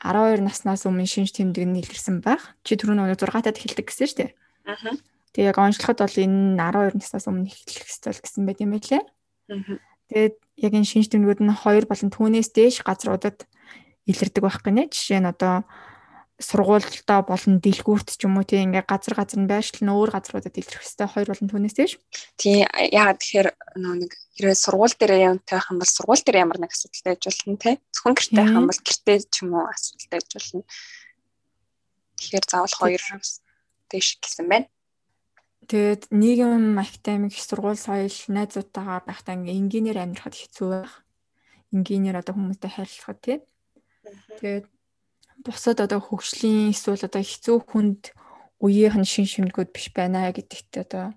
12 0.00 0.40
наснаас 0.40 0.88
өмнө 0.88 1.04
шинж 1.04 1.36
тэмдэг 1.36 1.68
нийлэрсэн 1.68 2.24
баг. 2.24 2.40
Чи 2.64 2.80
түрүүн 2.80 3.04
нөгөө 3.04 3.20
6 3.20 3.44
таад 3.44 3.56
эхэлдэг 3.60 3.86
гэсэн 3.86 4.08
шүү 4.08 4.18
дээ. 4.24 4.30
Аа. 4.64 4.96
Тэгээ 5.36 5.50
яг 5.52 5.58
онцлоход 5.60 5.98
бол 6.00 6.16
энэ 6.24 6.56
12 6.56 6.96
наснаас 6.96 7.26
өмнө 7.28 7.52
эхлэх 7.52 7.86
ёстой 7.86 8.16
гэсэн 8.16 8.44
байт 8.48 8.64
юм 8.64 8.72
байлээ. 8.72 9.04
Аа. 9.04 9.76
Тэгээд 10.08 10.36
яг 10.64 10.72
энэ 10.72 10.88
шинж 10.88 11.06
тэмдгүүд 11.12 11.40
нь 11.44 11.52
2 11.52 11.84
болон 11.84 12.10
түүнээс 12.10 12.48
дээш 12.56 12.80
газруудад 12.80 13.44
илэрдэг 14.08 14.42
байх 14.42 14.58
гинэ. 14.64 14.88
Жишээ 14.88 15.20
нь 15.20 15.30
одоо 15.30 15.68
сургуультай 16.40 17.20
болон 17.28 17.60
дэлгүүрт 17.60 18.16
ч 18.16 18.24
юм 18.24 18.40
уу 18.40 18.48
тийм 18.48 18.72
ингээ 18.72 18.88
газар 18.88 19.14
газар 19.14 19.40
нь 19.44 19.50
байршил 19.50 19.84
нь 19.84 19.92
өөр 19.92 20.10
газруудад 20.16 20.56
илэрх 20.56 20.80
хэвээр 20.80 21.12
хоёр 21.12 21.28
болон 21.28 21.48
түүнээс 21.52 21.76
тийш. 21.76 21.92
Тийм 22.40 22.64
яагаад 22.64 23.20
тэгэхээр 23.20 23.48
нэг 23.76 24.10
хэрвээ 24.40 24.56
сургууль 24.56 24.96
дээр 24.96 25.36
явтай 25.36 25.60
байх 25.60 25.68
юм 25.68 25.78
бол 25.84 25.92
сургууль 25.92 26.24
дээр 26.24 26.42
ямар 26.42 26.58
нэг 26.64 26.72
асуудалтай 26.72 27.12
байж 27.12 27.24
болно 27.28 27.56
те. 27.60 27.70
Зөвхөн 27.92 28.16
гэртээ 28.16 28.40
байх 28.40 28.56
юм 28.56 28.66
бол 28.72 28.80
гэртээ 28.80 29.18
ч 29.28 29.36
юм 29.44 29.50
уу 29.52 29.66
асуудалтай 29.68 30.16
байж 30.16 30.28
болно. 30.32 30.62
Тэгэхээр 32.16 32.44
заавал 32.48 32.76
хоёр 32.80 33.02
тийш 33.92 34.08
гэсэн 34.24 34.46
байна. 34.48 34.68
Тэгээд 35.68 36.02
нийгэм 36.08 36.80
академик 36.80 37.36
сургууль 37.36 37.76
соёл 37.76 38.16
найзуудтайгаа 38.32 39.04
байхдаа 39.04 39.36
ингээ 39.36 39.60
энгийнээр 39.60 39.98
амьдрахад 40.00 40.34
хэцүү 40.34 40.68
байх. 40.72 41.04
Энгийнээр 41.70 42.16
одоо 42.24 42.34
хүмүүстэй 42.34 42.70
харилцахад 42.72 43.20
тийм. 43.20 43.40
Тэгээд 44.40 44.66
бусад 45.44 45.80
одоо 45.80 46.00
хөгжлийн 46.00 46.72
эсвэл 46.72 47.06
одоо 47.08 47.22
хэцүү 47.24 47.56
хүнд 47.64 48.02
үеийнх 48.60 48.96
нь 49.00 49.08
шин 49.08 49.26
шимдгүүд 49.26 49.70
биш 49.72 49.88
байна 49.96 50.28
гэдэгт 50.28 50.84
одоо 50.84 51.16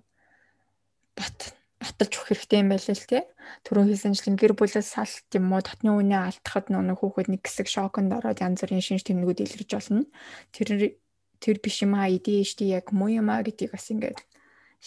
бат 1.12 1.54
баталж 1.84 2.12
өгөх 2.16 2.28
хэрэгтэй 2.32 2.60
юм 2.64 2.72
байлээ 2.72 2.96
л 2.96 3.04
те. 3.04 3.20
Түрүү 3.68 3.84
хийсэнчлэн 3.92 4.36
гэр 4.40 4.56
бүлээс 4.56 4.88
салт 4.96 5.28
юм 5.36 5.52
уу 5.52 5.60
татны 5.60 5.92
үнэ 5.92 6.16
алдахад 6.16 6.72
нэг 6.72 6.96
хүүхэд 6.96 7.28
нэг 7.28 7.44
хэсэг 7.44 7.68
шоконд 7.68 8.16
ороод 8.16 8.40
янз 8.40 8.64
бүрийн 8.64 8.80
шинж 8.80 9.04
тэмдгүүд 9.04 9.44
илэрж 9.44 9.70
болно. 9.76 10.08
Тэр 10.56 10.96
тэр 11.44 11.56
биш 11.60 11.84
юм 11.84 11.92
аа 11.92 12.08
ADHD 12.08 12.72
яг 12.72 12.88
муу 12.96 13.12
юм 13.12 13.28
аа 13.28 13.44
гэдгийг 13.44 13.76
бас 13.76 13.92
ингээд 13.92 14.24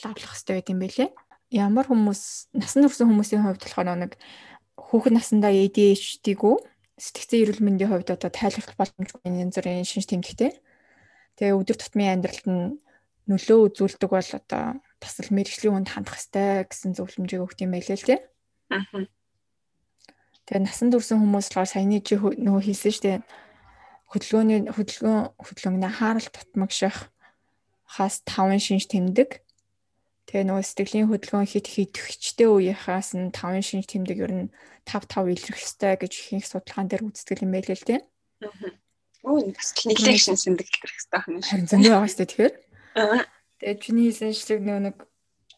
лавлах 0.02 0.34
хэрэгтэй 0.34 0.56
байт 0.58 0.72
юм 0.74 0.80
байлээ. 0.82 1.10
Ямар 1.54 1.86
хүмүүс 1.86 2.50
насан 2.58 2.82
турш 2.82 2.98
хүмүүсийн 2.98 3.46
хувьд 3.46 3.62
болохоор 3.62 3.94
нэг 3.94 4.18
хүүхэд 4.74 5.14
насндаа 5.14 5.54
ADHD-гүү 5.54 6.56
сэтгцэн 6.98 7.40
эрүүл 7.46 7.62
мэндийн 7.62 7.90
хувьд 7.94 8.10
одоо 8.10 8.30
тайлбарлах 8.34 8.78
боломжгүй 8.78 9.22
янз 9.30 9.56
бүрийн 9.58 9.86
шинж 9.86 10.10
тэмдэгтэй. 10.10 10.52
Тэгээ 11.38 11.54
өдөр 11.54 11.78
тутмын 11.78 12.18
амьдралд 12.18 12.46
нь 12.50 12.82
нөлөө 13.30 13.58
үзүүлдэг 13.70 14.10
бол 14.10 14.32
одоо 14.34 14.82
бас 14.98 15.14
л 15.22 15.30
мэрэгжлийн 15.30 15.78
хүнд 15.78 15.94
хандах 15.94 16.18
хэрэгтэй 16.18 16.66
гэсэн 16.66 16.98
зөвлөмжийг 16.98 17.46
өгд 17.46 17.62
юм 17.62 17.72
байлээ 17.78 17.98
л 18.02 18.08
тий. 18.08 18.20
Аа. 18.74 19.06
Тэгээ 20.50 20.64
насан 20.66 20.90
турш 20.90 21.14
хүмүүс 21.14 21.54
болохоор 21.54 21.70
саяны 21.70 22.02
чи 22.02 22.18
нөгөө 22.18 22.64
хэлсэн 22.66 22.92
шүү 22.96 23.04
дээ. 23.06 23.18
Хөдөлгөөний 24.08 24.60
хөдөлгөөн 24.72 25.22
хөдөлгөөний 25.38 25.92
хаарал 25.92 26.30
тутмагших 26.32 27.12
хас 27.86 28.24
5 28.26 28.58
шинж 28.58 28.88
тэмдэг 28.88 29.44
Тэгээ 30.28 30.44
нөгөө 30.44 30.64
сэтгэлийн 30.68 31.08
хөдөлгөөн 31.08 31.48
хит 31.48 31.68
хитгэжтэй 31.72 32.52
үеийнхаас 32.52 33.16
нь 33.16 33.32
5 33.32 33.64
шинж 33.64 33.88
тэмдэг 33.88 34.18
ер 34.20 34.34
нь 34.36 34.52
5 34.84 35.08
5 35.08 35.24
илрэх 35.32 35.60
ёстой 35.64 35.96
гэж 35.96 36.12
ихэнх 36.20 36.48
судалгаан 36.52 36.88
дээр 36.92 37.08
үздэг 37.08 37.48
юм 37.48 37.56
байл 37.56 37.72
л 37.72 37.88
дээ. 37.88 38.02
Оо 39.24 39.40
нэг 39.40 39.56
нэлээд 39.56 40.20
шинж 40.20 40.44
тэмдэг 40.44 40.68
илрэх 40.68 41.00
ёстой 41.00 41.20
хүн. 41.24 41.40
Харин 41.48 41.68
зөндөө 41.72 41.92
байгаа 41.96 42.12
шүү 42.12 42.20
дээ 42.20 42.28
тэгэхээр. 42.28 42.56
Тэгээ 43.64 43.80
чиний 43.80 44.06
хэлсэн 44.12 44.36
шиг 44.36 44.62
нөгөө 44.68 44.84
нэг 44.92 44.98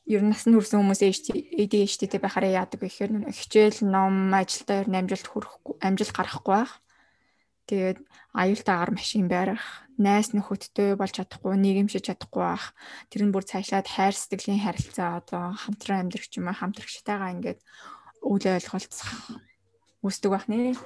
ер 0.09 0.21
нь 0.21 0.29
насны 0.29 0.53
хүрсэн 0.53 0.81
хүмүүс 0.85 1.01
ADHD-тэй 1.01 2.21
байхаараа 2.21 2.65
яадаг 2.65 2.81
вэ 2.81 2.89
гэхээр 2.89 3.11
хичээл, 3.29 3.89
ном, 3.89 4.33
ажилдаа 4.37 4.85
ер 4.85 4.89
нь 4.89 4.97
амжилт 5.01 5.27
хүрэхгүй, 5.29 5.81
амжилт 5.81 6.13
гарахгүй 6.13 6.53
байх. 6.53 6.73
Тэгээд 7.69 7.97
аюултай 8.33 8.73
агаар 8.73 8.91
машин 8.97 9.29
барих, 9.29 9.61
найс 9.99 10.31
нөхөдтэй 10.31 10.95
болж 10.95 11.19
чадахгүй, 11.19 11.59
нийгэмшиж 11.59 12.07
чадахгүй 12.07 12.43
байх. 12.43 12.71
Тэр 13.11 13.27
нь 13.27 13.33
бүр 13.35 13.43
цаашлаад 13.43 13.87
хайр 13.87 14.15
сэтгэлийн 14.15 14.63
харилцаа 14.63 15.19
одоо 15.19 15.53
хамтран 15.59 16.07
амьдрах 16.07 16.31
юм 16.33 16.47
аа 16.47 16.57
хамтрагчтайгаа 16.57 17.35
ингээд 17.35 17.59
үйл 18.23 18.45
ойлголцох 18.47 19.11
үүсдэг 20.01 20.31
байх 20.31 20.45
нэ. 20.47 20.79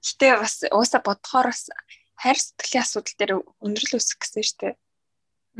Гэтэ 0.00 0.40
бас 0.40 0.64
ууса 0.72 0.98
бодохоор 1.04 1.52
бас 1.52 1.68
хайр 2.16 2.38
сэтгэлийн 2.40 2.84
асуудал 2.84 3.16
дээр 3.20 3.32
өндөрлөл 3.60 3.96
үүсэх 4.00 4.16
гэсэн 4.16 4.42
шүү 4.42 4.58
дээ. 4.64 4.74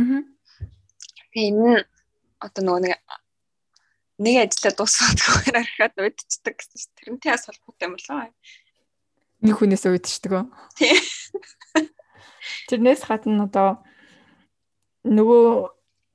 Аа. 0.01 0.25
Тэгээ 1.37 1.49
энэ 1.53 1.85
одоо 2.41 2.63
нөгөө 2.65 2.83
нэг 2.89 2.97
нэг 4.25 4.37
ажиллаа 4.49 4.75
дуусгахгүй 4.75 5.53
харахад 5.53 5.97
удчихдаг 6.01 6.55
гэсэн 6.57 6.77
чинь 6.81 6.97
тэрнтэй 6.97 7.33
бас 7.37 7.45
холбоотой 7.45 7.87
юм 7.89 7.95
болоо 7.97 8.33
нэг 9.41 9.57
хүнээс 9.57 9.89
уйдчихдаг 9.89 10.33
уу? 10.33 10.47
Тэрнээс 12.69 13.05
гадна 13.07 13.47
одоо 13.49 13.85
нөгөө 15.07 15.47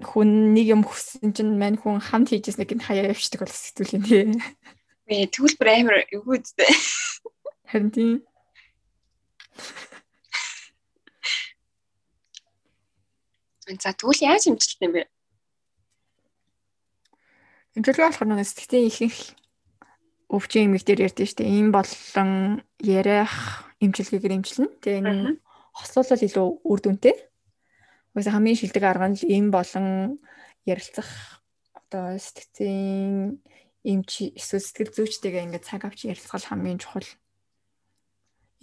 хүн 0.03 0.53
нэг 0.53 0.67
юм 0.75 0.83
хүссэн 0.83 1.31
чинь 1.31 1.55
мань 1.55 1.79
хүн 1.79 2.03
хамт 2.03 2.29
хийжсэн 2.29 2.67
нэг 2.67 2.83
хаяа 2.83 3.11
явчихдаг 3.15 3.47
бол 3.47 3.55
сэтгүүл 3.55 3.95
юм 3.95 4.03
тий. 4.03 4.23
Ээ 5.07 5.31
тэгвэл 5.31 5.55
бүр 5.55 5.69
амар 5.71 5.97
эвгүй 6.11 6.41
үстэй. 6.43 6.71
Харин 7.71 7.91
тийм. 7.95 8.19
За 13.65 13.95
тэгвэл 13.95 14.25
яаж 14.25 14.45
хэмжилт 14.45 14.81
юм 14.83 14.93
бэ? 14.93 15.03
Хэмжилгээ 17.79 18.07
болохоор 18.11 18.29
нэг 18.35 18.45
сэтгтийн 18.45 18.87
ихэнх 18.91 19.17
өвчин 20.29 20.69
эмэг 20.69 20.83
дээр 20.85 21.07
ярьдэн 21.07 21.29
штэ 21.29 21.43
ийм 21.47 21.71
болон 21.71 22.61
ярих 22.83 23.33
эмчилгээгээр 23.79 24.37
эмчилнэ. 24.37 24.69
Тэгээ 24.81 25.01
энэ 25.01 25.39
хослуулал 25.75 26.23
илүү 26.23 26.47
үр 26.63 26.79
дүнтэй. 26.79 27.15
Угсаа 28.15 28.39
хамгийн 28.39 28.59
шилдэг 28.59 28.83
арга 28.87 29.11
нь 29.11 29.19
ийм 29.27 29.51
болон 29.51 30.19
ярилцах 30.63 31.43
одоо 31.75 32.15
сэтгцийн 32.15 33.43
эмч 33.83 34.33
эсвэл 34.39 34.63
сэтгэл 34.63 34.95
зүйчтэйгээ 34.95 35.45
ингээд 35.45 35.67
цаг 35.67 35.83
авч 35.83 36.07
ярилцгал 36.07 36.41
хамгийн 36.47 36.79
чухал 36.79 37.05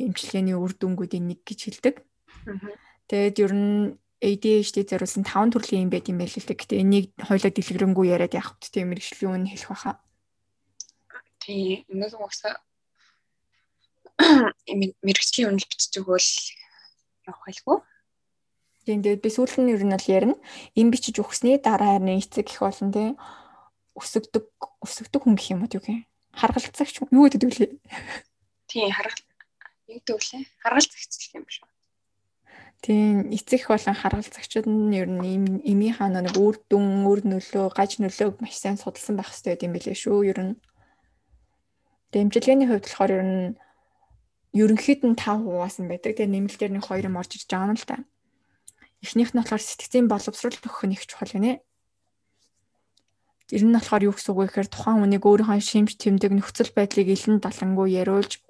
эмчилгээний 0.00 0.56
үр 0.56 0.72
дүнгуудын 0.72 1.28
нэг 1.30 1.40
гэж 1.44 1.60
хэлдэг. 1.68 1.96
Тэгээд 3.06 3.36
ер 3.44 3.52
нь 3.52 4.02
ADHD 4.22 4.86
зориулсан 4.86 5.26
5 5.26 5.52
төрлийн 5.52 5.84
юм 5.86 5.90
байт 5.90 6.06
юм 6.08 6.18
байл 6.18 6.30
л 6.30 6.46
дээ. 6.46 6.58
Гэтэ 6.62 6.80
энийг 6.80 7.06
хоёлоо 7.18 7.50
дэлгэрэнгүй 7.50 8.06
яриад 8.14 8.38
явах 8.38 8.56
тийм 8.62 8.94
мэрэгжлийн 8.94 9.34
үн 9.34 9.50
хэлэх 9.50 9.70
баха. 9.70 9.98
Тийм 11.42 11.82
өнөөдөр 11.90 12.22
угсаа 12.22 12.54
мэрэгчлийн 15.06 15.50
үнэл 15.50 15.66
бичиж 15.66 15.98
өгвөл 15.98 16.30
явах 17.26 17.42
байлгүй. 17.46 17.78
Тийм 18.86 19.02
тэгээд 19.02 19.22
би 19.22 19.30
сүүлд 19.30 19.58
нь 19.62 19.72
ер 19.72 19.82
нь 19.86 19.94
бол 19.94 20.08
ярина. 20.10 20.36
Им 20.74 20.90
бичиж 20.90 21.22
өгсөний 21.22 21.58
дараа 21.62 21.98
харин 21.98 22.18
эцэг 22.18 22.50
их 22.50 22.60
болон 22.60 22.90
тий 22.90 23.14
өсөгдөг 23.94 24.46
өсөгдөг 24.82 25.20
хүн 25.22 25.36
гэх 25.36 25.52
юм 25.54 25.62
уу 25.62 25.70
юу 25.70 25.82
гэх 25.84 26.02
харгалцагч 26.32 27.04
юу 27.12 27.28
гэдэг 27.28 27.50
вэ? 27.52 27.66
Тийм 28.66 28.90
харгал 28.90 29.20
юу 29.86 30.00
гэдэг 30.00 30.16
вэ? 30.16 30.38
Харгалцагч 30.64 31.12
гэх 31.20 31.36
юм 31.36 31.44
биш 31.44 31.60
үү? 31.60 31.70
Тийм 32.82 33.30
эцэг 33.30 33.68
болон 33.68 33.94
харгалзагчид 33.94 34.66
нь 34.66 34.96
ер 34.96 35.06
нь 35.06 35.62
эмийн 35.62 35.94
хаана 35.94 36.24
нэг 36.24 36.34
үр 36.34 36.58
дүн, 36.66 37.06
үр 37.06 37.20
нөлөө, 37.22 37.70
гаж 37.76 38.00
нөлөөг 38.02 38.42
маш 38.42 38.58
сайн 38.58 38.80
судалсан 38.80 39.14
байх 39.14 39.30
хэрэгтэй 39.30 39.68
юм 39.68 39.76
билээ 39.76 39.94
шүү. 39.94 40.26
Ер 40.26 40.38
нь 40.42 40.52
Дэмжлэгээний 42.10 42.66
хувьд 42.66 42.84
болохоор 42.88 43.12
ер 43.12 43.24
нь 43.24 43.44
ерөнхийд 44.52 45.00
нь 45.08 45.16
5 45.16 45.48
хуваасан 45.48 45.88
байдаг. 45.88 46.16
Тэгээ 46.16 46.28
нэмэлтээр 46.28 46.72
нэг 46.76 46.84
2 46.84 47.08
юм 47.08 47.16
орж 47.16 47.40
ирж 47.40 47.48
байгаа 47.48 47.72
юм 47.72 47.78
л 47.80 47.88
та. 47.88 47.96
Эхнийх 49.00 49.32
нь 49.32 49.40
болохоор 49.40 49.62
сэтгцийн 49.64 50.06
боловсрол 50.06 50.56
өгөх 50.60 50.84
нь 50.86 50.94
их 50.94 51.08
чухал 51.08 51.32
гинэ. 51.32 51.64
Тэр 53.48 53.64
нь 53.64 53.74
болохоор 53.74 54.06
юу 54.06 54.14
гэсэн 54.14 54.30
үг 54.32 54.38
вэ 54.38 54.46
гэхээр 54.52 54.68
тухайн 54.68 54.98
хүнийг 55.00 55.24
өөрийнхөө 55.24 55.60
шимж 55.60 55.96
тэмдэг 55.96 56.32
нөхцөл 56.36 56.72
байдлыг 56.76 57.08
илэн 57.08 57.40
далангуй 57.40 57.88
яриулж 57.96 58.44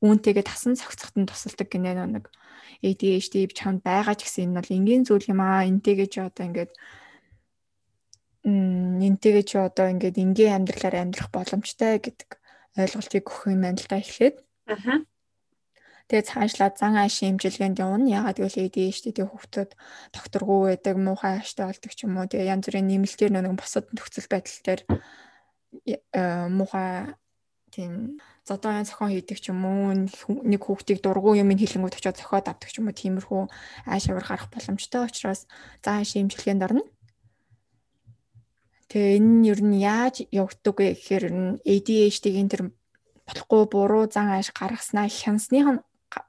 үүнтэйгээ 0.00 0.44
тасан 0.48 0.74
цогцохтон 0.80 1.28
тусалдаг 1.28 1.68
гинэ 1.68 1.92
нэг 1.96 2.32
ADHD 2.80 3.52
чамд 3.52 3.84
байгаа 3.84 4.16
ч 4.16 4.24
гэсэн 4.24 4.50
энэ 4.50 4.56
бол 4.56 4.76
энгийн 4.76 5.02
зүйл 5.04 5.28
юм 5.28 5.40
аа. 5.44 5.68
Энтэйгээ 5.68 6.08
ч 6.08 6.16
одоо 6.24 6.44
ингээд 6.48 6.72
м 8.48 8.96
энтэйгээ 9.04 9.44
ч 9.44 9.52
одоо 9.60 9.86
ингээд 9.92 10.16
энгийн 10.16 10.56
амьдралаар 10.64 10.96
амьдрах 11.04 11.28
боломжтой 11.28 12.00
гэдэг 12.00 12.40
ойлголтыг 12.80 13.24
өгөх 13.28 13.52
юм 13.52 13.60
байна 13.60 13.76
л 13.76 13.88
да 13.88 14.00
эхлээд. 14.00 14.36
Аа. 14.72 15.04
Тэгээ 16.10 16.26
цаашлаад 16.26 16.74
зан 16.74 16.98
аашийн 16.98 17.38
хэмжилгээнд 17.38 17.78
явна. 17.78 18.10
Ягаад 18.10 18.42
гэвэл 18.42 18.66
ADHD-тэй 18.66 19.30
хүүхдүүд 19.30 19.70
докторгүй 20.10 20.58
байдаг, 20.74 20.98
муухай 20.98 21.38
ааштай 21.38 21.70
болдог 21.70 21.92
ч 21.94 22.02
юм 22.02 22.18
уу. 22.18 22.26
Тэгээ 22.26 22.50
янз 22.50 22.66
бүрийн 22.66 22.90
нэмэлтээр 22.90 23.30
нэг 23.30 23.54
босод 23.54 23.86
нөхцөл 23.94 24.26
байдал 24.26 24.58
дээр 24.66 24.80
э, 25.86 26.50
муухай 26.50 27.14
тийм 27.70 28.18
зодон 28.42 28.82
зохион 28.82 29.14
хийдэг 29.14 29.38
ч 29.38 29.54
юм 29.54 29.62
уу 29.62 29.94
нэг 29.94 30.62
хүүхдийг 30.66 30.98
дургу 30.98 31.38
юм 31.38 31.54
хэлэнгүүд 31.54 31.94
очиод 31.94 32.18
зохиод 32.18 32.50
авдаг 32.50 32.66
ч 32.66 32.82
юм 32.82 32.90
уу 32.90 32.98
тиймэрхүү 32.98 33.42
ааш 33.86 34.04
авар 34.10 34.26
гарах 34.26 34.50
боломжтой 34.50 35.06
учраас 35.06 35.46
зан 35.78 36.02
аашийн 36.02 36.26
хэмжилгээнд 36.26 36.66
орно. 36.66 36.82
Тэгээ 38.90 39.22
энэ 39.22 39.30
нь 39.30 39.46
ер 39.46 39.60
нь 39.62 39.78
яаж 39.78 40.26
явагддаг 40.34 40.74
вэ 40.74 40.98
гэхээр 40.98 41.24
ADHD-ийн 41.62 42.50
тэр 42.50 42.74
болохгүй 43.30 43.62
буруу 43.70 44.10
зан 44.10 44.34
ааш 44.34 44.50
гаргаснаа 44.50 45.06
хянасны 45.06 45.86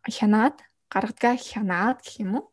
хянаад 0.09 0.57
гаргадаг 0.91 1.37
хянаад 1.39 1.97
гэх 2.05 2.21
юм 2.23 2.39
уу 2.39 2.45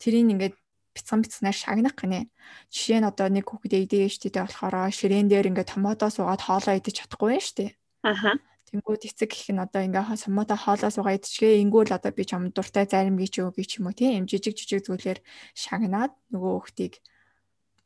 тэрийг 0.00 0.28
ингээд 0.32 0.56
бяцхан 0.96 1.20
бяцнаар 1.20 1.56
шагнах 1.56 1.94
гинэ. 1.96 2.32
Жишээ 2.72 3.04
нь 3.04 3.08
одоо 3.08 3.28
нэг 3.28 3.44
хүүхэд 3.48 3.76
ADHD-тэй 3.84 4.42
болохоор 4.42 4.88
ширээн 4.88 5.28
дээр 5.28 5.52
ингээд 5.52 5.72
томоодоо 5.76 6.08
суугаад 6.08 6.40
хоолоо 6.40 6.74
идэж 6.80 7.04
чадахгүй 7.04 7.36
шүү 7.36 7.56
дээ. 7.60 7.70
Аха. 8.00 8.32
Тэнгүүд 8.66 9.02
эцэг 9.06 9.30
гэх 9.30 9.52
нь 9.52 9.62
одоо 9.62 9.82
ингээ 9.84 10.16
сумуудаа 10.16 10.56
хоолоо 10.56 10.90
суугаа 10.90 11.20
идчихээ 11.20 11.60
ингүүл 11.62 11.92
одоо 11.92 12.12
би 12.16 12.24
чам 12.24 12.48
дуртай 12.50 12.88
зарим 12.88 13.20
гэж 13.20 13.44
өгье 13.44 13.64
ч 13.68 13.78
юм 13.78 13.92
уу 13.92 13.94
тийм 13.94 14.24
жижиг 14.26 14.56
жижиг 14.56 14.88
зүйлээр 14.88 15.20
шагнаад 15.54 16.12
нөгөө 16.32 16.52
хүүхдийг 16.56 16.94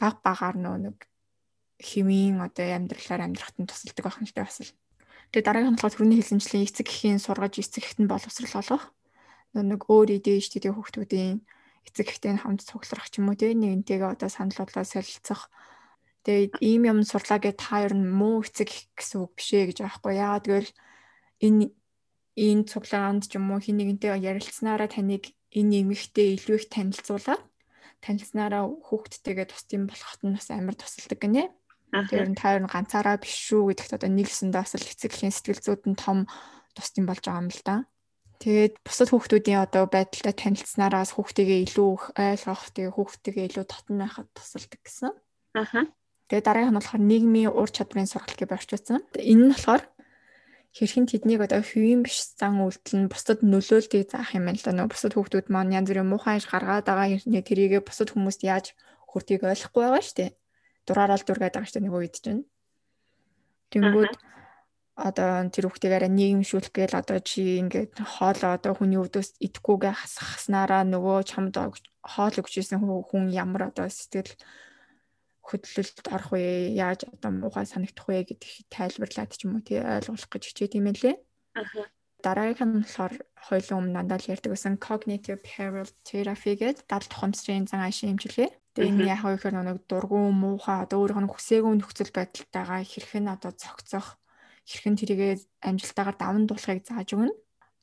баг 0.01 0.25
багаар 0.25 0.57
нөө 0.57 0.77
нэг 0.89 0.97
химийн 1.77 2.41
одоо 2.41 2.65
амьдралаар 2.65 3.29
амьдрахад 3.29 3.57
нь 3.61 3.69
тусалдаг 3.69 4.05
байх 4.09 4.19
нь 4.25 4.33
бас 4.33 4.59
л. 4.65 4.73
Тэгээ 5.31 5.47
дараагийн 5.47 5.79
болохоор 5.79 5.95
түрүүний 5.95 6.19
хэлсэнчлэн 6.19 6.67
эцэг 6.67 6.87
гэхийн 6.91 7.23
сургаж 7.23 7.55
эцэг 7.63 7.87
гэхэд 7.87 8.01
нь 8.03 8.11
боловсрал 8.11 8.55
олох. 8.59 8.85
Нэг 9.55 9.87
өөр 9.87 10.19
ADHD-тэй 10.19 10.75
хүүхдүүдийн 10.75 11.47
эцэг 11.87 12.07
ихтэй 12.11 12.35
хамт 12.35 12.67
цугларах 12.67 13.07
ч 13.15 13.23
юм 13.23 13.31
уу 13.31 13.39
те 13.39 13.55
нэгнтэйгээ 13.55 14.11
одоо 14.19 14.27
санал 14.27 14.59
бодлоо 14.59 14.83
солилцох. 14.83 15.47
Тэгээд 16.27 16.59
ийм 16.59 16.83
юм 16.91 16.99
сурлаа 17.07 17.39
гэж 17.39 17.63
та 17.63 17.87
ер 17.87 17.95
нь 17.95 18.11
муу 18.11 18.43
эцэг 18.43 18.75
гэсэн 18.99 19.23
үг 19.23 19.39
биш 19.39 19.55
ээ 19.55 19.71
гэж 19.71 19.79
аахгүй. 19.87 20.19
Яагаад 20.19 20.47
гэвэл 20.51 20.71
энэ 21.47 21.65
энэ 22.35 22.67
цуглаанд 22.67 23.31
ч 23.31 23.39
юм 23.39 23.55
уу 23.55 23.63
хин 23.63 23.79
нэгнтэй 23.79 24.19
ярилцсанараа 24.19 24.91
таныг 24.91 25.31
энэ 25.55 25.87
эмэгтэй 25.87 26.35
илүү 26.43 26.57
их 26.59 26.67
танилцуулаад 26.75 27.43
танилцсанараа 28.03 28.67
хүүхдтэйгээ 28.67 29.47
тусдим 29.47 29.87
болоход 29.87 30.21
нь 30.27 30.35
бас 30.35 30.51
амар 30.51 30.75
тусалдаг 30.75 31.23
гинэ. 31.23 31.60
Тэр 31.91 32.31
нь 32.31 32.39
та 32.39 32.55
ер 32.55 32.63
нь 32.63 32.71
ганцаараа 32.71 33.19
биш 33.19 33.35
шүү 33.51 33.75
гэдэгт 33.75 33.99
одоо 33.99 34.11
нийлсэндээ 34.11 34.63
бас 34.63 34.75
л 34.79 34.87
эцэг 34.87 35.11
эхийн 35.11 35.35
сэтгэл 35.35 35.63
зүйд 35.63 35.83
нь 35.91 35.99
том 35.99 36.31
тусдим 36.79 37.07
болж 37.11 37.23
байгаа 37.27 37.43
юм 37.43 37.51
л 37.51 37.63
да. 37.67 37.77
Тэгээд 38.41 38.75
бусад 38.81 39.13
хүүхдүүдийн 39.13 39.61
одоо 39.69 39.85
байдалтай 39.85 40.33
танилцсанаараас 40.33 41.13
хүүхдтэйгээ 41.13 41.61
илүү 41.69 41.89
их 41.93 42.05
ойлгох, 42.17 42.63
тэгээ 42.73 42.95
хүүхдтэйгээ 42.97 43.47
илүү 43.53 43.65
татна 43.69 44.09
байхад 44.09 44.29
тусалдаг 44.33 44.81
гэсэн. 44.81 45.13
Аха. 45.61 45.81
Тэгээ 46.33 46.47
дараагийнх 46.49 46.73
нь 46.73 46.79
болохоор 46.81 47.03
нийгмийн 47.05 47.53
ур 47.53 47.69
чадварын 47.69 48.09
сургалт 48.09 48.41
гэж 48.41 48.51
орчуулсан. 48.57 49.05
Энэ 49.13 49.45
нь 49.45 49.53
болохоор 49.53 49.83
хэрхэн 50.73 51.07
тэднийг 51.11 51.45
одоо 51.45 51.61
хувийн 51.61 52.01
биш 52.01 52.33
зан 52.39 52.65
үйлдэл 52.65 52.97
нь 53.05 53.11
бусдад 53.13 53.45
нөлөөлтийг 53.45 54.09
заах 54.09 54.33
юм 54.33 54.49
л 54.49 54.63
да. 54.63 54.73
Нөгөө 54.73 54.89
бусад 54.95 55.13
хүүхдүүд 55.19 55.47
маань 55.53 55.77
янз 55.77 55.93
бүрийн 55.93 56.09
муухай 56.09 56.41
аж 56.41 56.49
гаргаад 56.49 56.89
байгаа 56.89 57.13
юм 57.13 57.45
тэрийгээ 57.45 57.83
бусад 57.85 58.15
хүмүүст 58.15 58.41
яаж 58.47 58.73
хүртийг 59.11 59.45
ойлгохгүй 59.45 59.83
байгаа 59.85 60.01
шүү 60.01 60.17
дээ. 60.17 60.31
Дураараа 60.87 61.19
л 61.19 61.27
дүргээд 61.27 61.55
байгаа 61.57 61.73
дээ 61.75 61.85
нэг 61.85 61.95
үед 61.95 62.17
чинь. 62.21 62.45
Тэнгүүд 63.71 64.15
одоо 65.01 65.49
тэр 65.49 65.65
хүүхдийг 65.71 65.95
арай 65.97 66.13
нийгэмшүүлэх 66.13 66.73
гээл 66.77 67.01
одоо 67.01 67.19
чи 67.25 67.63
ингээд 67.63 67.97
хоолоо 68.05 68.53
одоо 68.59 68.73
хүний 68.77 69.01
өвдөөс 69.01 69.41
идэхгүйгээ 69.41 69.95
хасахснараа 69.97 70.83
нөгөө 70.85 71.19
чамд 71.25 71.57
хоол 71.57 72.37
өгчээсэн 72.41 72.85
хүн 72.85 73.33
ямар 73.33 73.73
одоо 73.73 73.89
сэтгэл 73.89 74.37
хөдлөлд 75.41 76.07
орох 76.15 76.31
вэ 76.37 76.77
яаж 76.77 77.09
одоо 77.09 77.31
муухай 77.33 77.67
санагдах 77.67 78.07
вэ 78.07 78.29
гэдгийг 78.29 78.69
тайлбарлаад 78.69 79.31
ч 79.33 79.49
юм 79.49 79.57
уу 79.57 79.65
тий 79.65 79.81
ойлгуулах 79.81 80.31
гэж 80.31 80.43
хичээд 80.47 80.77
юм 80.79 80.87
лээ. 80.93 81.17
Аа. 81.57 81.89
Дараагийнх 82.21 82.63
нь 82.69 82.85
болохоор 82.85 83.15
хоёулын 83.49 83.79
өмнө 83.81 83.97
дандаа 83.97 84.19
л 84.21 84.31
ярьдаг 84.37 84.51
байсан 84.53 84.77
cognitive 84.77 85.41
behavioral 85.41 85.91
therapy 86.05 86.53
гэдэг 86.61 86.85
дал 86.85 87.07
тухамсрын 87.09 87.65
зан 87.65 87.81
ашиг 87.89 88.13
хэмжлэгээ. 88.13 88.51
Тэгээ 88.75 88.91
энэ 88.91 89.11
яг 89.11 89.21
хоёр 89.27 89.55
нэг 89.67 89.79
дургуун 89.91 90.35
муухай 90.39 90.87
одоо 90.87 91.03
өөрийнх 91.03 91.27
нь 91.27 91.33
хүсээгүй 91.35 91.75
нөхцөл 91.75 92.15
байдалтайгаа 92.15 92.81
хэрхэн 92.87 93.27
одоо 93.35 93.51
цогцох 93.51 94.21
хэрхэн 94.63 94.95
тэрийгээ 94.95 95.33
амжилтаагаар 95.67 96.17
даван 96.19 96.45
дуулахыг 96.47 96.87
зааж 96.87 97.11
өгнө. 97.19 97.35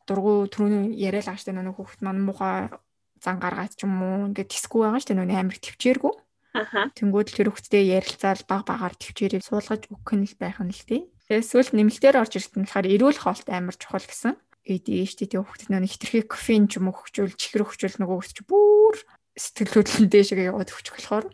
Дургу 0.07 0.47
түрүүний 0.47 0.95
яриад 0.95 1.27
байгаа 1.27 1.41
штэ 1.43 1.51
нэг 1.51 1.75
хүүхэд 1.75 2.01
маань 2.07 2.23
муухай 2.23 2.71
зан 3.19 3.37
гаргаад 3.43 3.75
ч 3.75 3.83
юм 3.83 3.99
уу 3.99 4.31
ингээд 4.31 4.47
тисгүй 4.47 4.87
байгаа 4.87 5.03
штэ 5.03 5.13
нэг 5.19 5.35
амар 5.35 5.59
төвчээргүй. 5.59 6.13
Аха. 6.55 6.89
Тэнгүүд 6.95 7.29
тэр 7.35 7.51
хүүхдтэй 7.51 7.83
ярилцаал 7.91 8.43
баг 8.47 8.63
багаар 8.63 8.95
төвчээрийг 8.95 9.43
суулгаж 9.43 9.91
өгөх 9.91 10.13
нь 10.15 10.23
л 10.23 10.35
байх 10.39 10.57
нь 10.63 10.71
л 10.71 10.83
тий. 10.87 11.01
Тэгээс 11.27 11.51
сүүл 11.51 11.75
нэмэлтээр 11.75 12.15
орж 12.23 12.39
ирсэн 12.39 12.63
болохоор 12.63 12.87
эрүүл 12.87 13.19
хоолт 13.19 13.47
амар 13.51 13.75
чухал 13.75 14.07
гэсэн. 14.07 14.39
ADHD-тэй 14.67 15.39
хүүхдэд 15.39 15.71
нэг 15.71 15.91
хитрхи 15.91 16.23
кофеин 16.27 16.71
ч 16.71 16.79
юм 16.79 16.91
уу 16.91 16.95
хөвчүүл 16.95 17.35
чихэр 17.39 17.63
хөвчүүл 17.67 17.99
нөгөө 18.03 18.19
ч 18.31 18.43
бүр 18.43 18.95
сэтгэл 19.37 19.85
хөдлөл 19.85 20.09
дээшгээ 20.09 20.49
яваад 20.49 20.73
хөвчих 20.73 20.97
болохоор. 20.97 21.25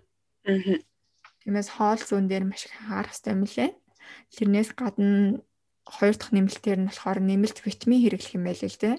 Аа. 0.43 0.77
Тиймээс 1.43 1.69
хоол 1.71 2.01
зүүн 2.03 2.27
дээр 2.27 2.43
маш 2.43 2.67
их 2.67 2.75
анхаарах 2.83 3.15
хэрэгтэй 3.15 3.35
лээ. 3.55 3.71
Тэрнээс 4.35 4.69
гадна 4.75 5.39
хоёр 5.87 6.15
дахь 6.15 6.31
нэмэлтээр 6.35 6.79
нь 6.83 6.89
болохоор 6.91 7.19
нэмэлт 7.23 7.57
витамин 7.63 8.03
хэрэглэх 8.03 8.35
юм 8.35 8.43
байл 8.47 8.63
л 8.63 8.79
дээ. 8.83 8.95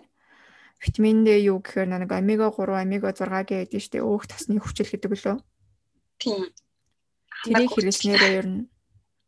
Витамин 0.85 1.25
D 1.25 1.29
юу 1.49 1.65
гэхээр 1.65 1.89
нэг 1.89 2.13
омега 2.13 2.53
3, 2.53 2.85
омега 2.85 3.13
6 3.17 3.49
гэдэг 3.49 3.73
нь 3.73 3.85
штэ 3.85 4.05
өөх 4.05 4.29
тосны 4.29 4.61
хүчил 4.61 4.89
гэдэг 4.93 5.13
лөө. 5.13 5.37
Тийм. 6.21 6.53
Тэрийг 7.45 7.71
хэрэглэснээрээ 7.73 8.33
ер 8.37 8.47
нь 8.49 8.61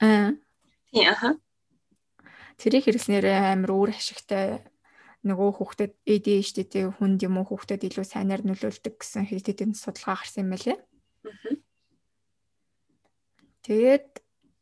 аа. 0.00 0.36
Тийм 0.92 1.08
аха. 1.08 1.30
Тэрийг 2.60 2.84
хэрэглэснээрээ 2.84 3.36
амар 3.56 3.70
өөр 3.72 3.90
ашигтай 3.96 4.60
нөгөө 5.26 5.50
хүүхдэд 5.58 5.92
ADHD-тэй 6.06 6.84
хүнд 6.94 7.26
юм 7.26 7.42
уу 7.42 7.46
хүүхдэд 7.50 7.82
илүү 7.82 8.06
сайнаар 8.06 8.46
нөлөөлдөг 8.46 8.94
гэсэн 9.02 9.26
хэлтэд 9.26 9.66
энэ 9.66 9.74
судалгаа 9.74 10.22
гарсан 10.22 10.46
юм 10.46 10.50
байлээ. 10.54 10.78
Тэгээд 13.66 14.08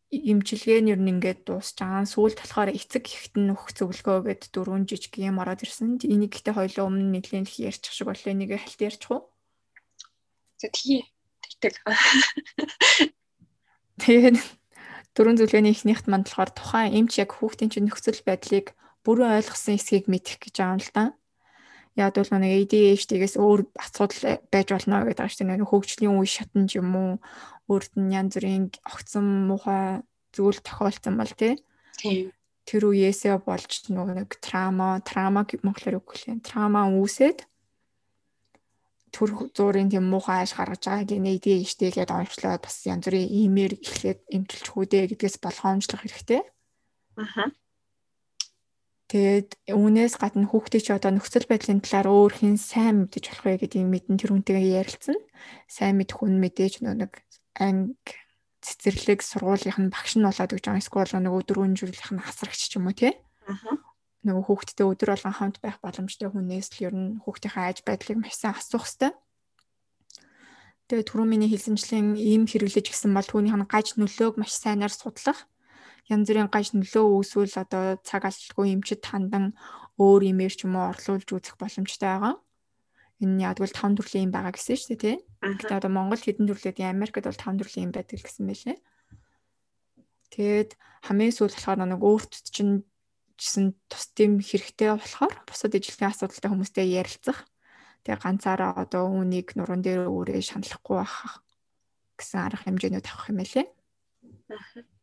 имчилгээ 0.08 0.80
нь 0.80 0.92
ер 0.96 1.00
нь 1.00 1.12
ингээд 1.12 1.44
дуусч 1.44 1.76
байгаа. 1.76 2.08
Сүүлд 2.08 2.38
болохоор 2.40 2.70
эцэг 2.72 3.04
ихт 3.04 3.34
нь 3.36 3.52
өгөх 3.52 3.76
зөвлөгөө 3.76 4.18
гэд 4.24 4.42
дөрвөн 4.54 4.88
жижиг 4.88 5.12
юм 5.20 5.42
ороод 5.42 5.60
ирсэн. 5.66 6.00
Энийг 6.00 6.32
гэхдээ 6.32 6.54
хоёлоо 6.56 6.88
өмнө 6.88 7.12
нэлийн 7.12 7.44
их 7.44 7.60
ярьчих 7.60 7.92
шиг 7.92 8.08
боллоо. 8.08 8.32
Энийг 8.32 8.56
хальт 8.56 8.80
ярьчих 8.80 9.10
уу? 9.10 9.28
Тий. 10.56 11.04
Тэгтэл. 11.44 11.76
Тэгээд 14.00 14.38
дөрвөн 15.12 15.36
зөвлөгөөний 15.38 15.74
эхнийхт 15.74 16.06
манд 16.08 16.26
болохоор 16.30 16.50
тухайн 16.54 16.96
эмч 17.04 17.20
яг 17.20 17.36
хүүхдийн 17.36 17.70
чинь 17.70 17.86
нөхцөл 17.86 18.24
байдлыг 18.24 18.72
бүрэн 19.04 19.36
ойлгосон 19.38 19.76
эсхийг 19.76 20.08
мэдэх 20.08 20.40
гэж 20.40 20.54
юм 20.64 20.80
л 20.80 20.90
да. 20.96 21.04
Яг 21.94 22.18
бол 22.18 22.32
нэг 22.42 22.66
ADHD-гээс 22.66 23.38
өөр 23.38 23.70
асуудал 23.78 24.42
байж 24.50 24.68
болно 24.74 25.06
гэдэг 25.06 25.22
ааш 25.22 25.38
тийм 25.38 25.54
нэг 25.54 25.68
хөгжлийн 25.70 26.18
үе 26.18 26.26
шатанд 26.26 26.74
юм 26.74 26.90
уу 26.96 27.12
өөрт 27.70 27.94
нь 27.94 28.10
янз 28.10 28.34
бүрийн 28.34 28.74
огцон 28.82 29.46
муухай 29.46 30.02
зүйл 30.34 30.58
тохиолдсон 30.58 31.14
бол 31.14 31.32
тий. 31.38 31.62
Тийм. 32.00 32.34
Тэр 32.66 32.90
үеэсээ 32.90 33.38
болж 33.44 33.86
нэг 33.92 34.40
трама, 34.42 34.98
трама 35.06 35.46
монголоор 35.46 36.02
үг 36.02 36.08
хэлээ. 36.18 36.42
Трама 36.42 36.90
үүсээд 36.90 37.46
төр 39.14 39.30
зуурын 39.54 39.86
тийм 39.92 40.10
муухай 40.10 40.42
ааш 40.42 40.58
гаргаж 40.58 40.82
байгаа 40.82 41.06
гинэ 41.06 41.38
идэ 41.38 41.62
штэ 41.62 41.94
гэдээ 41.94 42.18
онцлоод 42.18 42.62
бас 42.66 42.76
янз 42.82 43.06
бүрийн 43.06 43.30
имээр 43.46 43.72
эхлээд 43.78 44.20
эмчилж 44.34 44.66
хүүдээ 44.74 45.04
гэдгээс 45.14 45.36
болгоомжлох 45.38 46.02
хэрэгтэй. 46.02 46.42
Аха. 47.22 47.54
Тэгээд 49.04 49.50
үүнээс 49.68 50.16
гадна 50.16 50.48
хүүхдээ 50.48 50.80
чи 50.80 50.92
одоо 50.96 51.12
нөхцөл 51.12 51.44
байдлын 51.44 51.84
талаар 51.84 52.08
өөр 52.08 52.32
хин 52.40 52.56
сайн 52.56 53.04
мэдэж 53.04 53.24
болох 53.28 53.44
вэ 53.44 53.60
гэдгийг 53.60 53.84
мэдэн 53.84 54.16
тэр 54.16 54.32
хүнтэйгээ 54.32 54.80
ярилцсан. 54.80 55.18
Сайн 55.68 56.00
мэдэх 56.00 56.24
хүн 56.24 56.40
мэдээж 56.40 56.80
нэг 56.80 57.20
анги 57.60 58.16
цэцэрлэг 58.64 59.20
сургуулийнх 59.20 59.76
нь 59.76 59.92
багш 59.92 60.16
нь 60.16 60.24
болоод 60.24 60.56
гэж 60.56 60.64
байгаа. 60.64 60.80
Эсвэл 60.80 61.20
нэг 61.20 61.36
өдөр 61.36 61.58
өнжирлийнх 61.68 62.12
нь 62.16 62.24
хасрагч 62.24 62.72
ч 62.72 62.80
юм 62.80 62.88
уу 62.88 62.96
тий. 62.96 63.12
Аа. 63.44 63.76
Нөгөө 64.24 64.44
хүүхдтэй 64.48 64.88
өдөр 64.88 65.12
болгон 65.12 65.36
хамт 65.36 65.60
байх 65.60 65.76
боломжтой 65.84 66.32
хүнээс 66.32 66.80
л 66.80 66.88
ер 66.88 66.94
нь 66.96 67.20
хүүхдийнхээ 67.28 67.68
аж 67.68 67.78
байдлыг 67.84 68.18
маш 68.24 68.40
сайн 68.40 68.56
асуух 68.56 68.88
хэрэгтэй. 68.88 69.12
Тэгээ 70.88 71.08
түрүү 71.12 71.26
миний 71.28 71.52
хэлсэнчлэн 71.52 72.16
ийм 72.16 72.48
хэрэглэж 72.48 72.88
гисэн 72.88 73.12
бол 73.12 73.28
түүнийх 73.28 73.52
нь 73.52 73.68
гаж 73.68 74.00
нөлөөг 74.00 74.40
маш 74.40 74.56
сайнаар 74.56 74.92
судлах. 74.96 75.44
Янз 76.12 76.28
бүрийн 76.28 76.52
гаж 76.52 76.76
нөлөө 76.76 77.04
үүсвэл 77.04 77.56
одоо 77.64 77.96
цаг 78.04 78.28
алчгүй 78.28 78.76
эмчит 78.76 79.04
хандан 79.04 79.56
өөр 79.96 80.22
имээр 80.30 80.52
ч 80.52 80.68
юм 80.68 80.76
уу 80.76 80.92
орлуулж 80.92 81.28
үзэх 81.32 81.56
боломжтой 81.56 82.08
байгаа 82.12 82.34
энэ 83.22 83.42
яг 83.46 83.58
бол 83.58 83.70
таван 83.70 83.94
төрлийн 83.96 84.28
юм 84.28 84.32
байгаа 84.34 84.52
гэсэн 84.52 84.76
шүү 84.76 84.88
дээ 84.90 85.00
тий. 85.00 85.16
Гэхдээ 85.40 85.78
одоо 85.78 85.92
Монгол 85.92 86.20
хэдэн 86.20 86.48
төрлийн 86.50 86.92
Америкт 86.92 87.24
бол 87.24 87.38
таван 87.38 87.58
төрлийн 87.58 87.88
юм 87.88 87.92
байдаг 87.94 88.18
гэсэн 88.20 88.44
байлээ. 88.44 88.78
Тэгээд 90.34 90.70
хамгийн 91.06 91.32
сүүл 91.32 91.54
болохоор 91.54 91.78
нэг 91.86 92.02
өөрт 92.02 92.32
чинь 92.50 92.82
жисэн 93.38 93.78
тус 93.86 94.10
тийм 94.12 94.42
хэрэгтэй 94.42 94.98
болохоор 94.98 95.34
бусад 95.46 95.78
ижилхэн 95.78 96.10
асуудалтай 96.10 96.50
хүмүүстэй 96.50 96.86
ярилцах. 96.90 97.46
Тэгээ 98.02 98.20
ганцаараа 98.20 98.72
одоо 98.82 99.08
үнийг 99.08 99.54
нуруунд 99.54 99.86
дээр 99.86 100.10
өөрөө 100.10 100.42
шаналхгүй 100.42 100.96
байх 101.00 101.40
гэсэн 102.18 102.40
арга 102.44 102.62
хэмжээнүүд 102.66 103.06
авах 103.08 103.30
юм 103.30 103.38
байлээ. 103.40 103.66
Тэг 104.50 104.93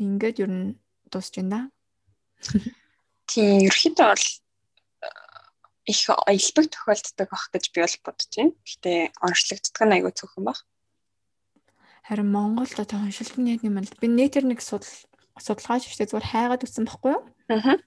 ингээд 0.00 0.42
ер 0.42 0.50
нь 0.50 0.66
дуусч 1.12 1.36
байна. 1.36 1.68
Тийм 3.28 3.68
ерөөхдөө 3.68 4.06
бол 4.10 4.26
их 5.86 6.00
аялбаг 6.08 6.66
тохиолддог 6.72 7.28
байх 7.30 7.46
гэж 7.52 7.64
би 7.74 7.78
бол 7.84 7.96
бодож 8.04 8.30
байна. 8.36 8.52
Гэтэ 8.64 8.92
онцлогддог 9.20 9.82
нь 9.84 9.94
айгүй 9.96 10.12
цөөхөн 10.16 10.44
баг. 10.48 10.58
Харин 12.06 12.32
Монголд 12.32 12.74
одоо 12.80 13.06
нэг 13.06 13.60
юм 13.62 13.78
л 13.78 14.00
би 14.00 14.06
нэтэр 14.08 14.44
нэг 14.48 14.60
судал 14.64 14.88
судалгаач 15.38 15.86
ихтэй 15.86 16.06
зүгээр 16.08 16.30
хайгаад 16.32 16.64
үтсэн 16.64 16.84
байхгүй 16.84 17.12
юу? 17.16 17.22
Аа. 17.48 17.78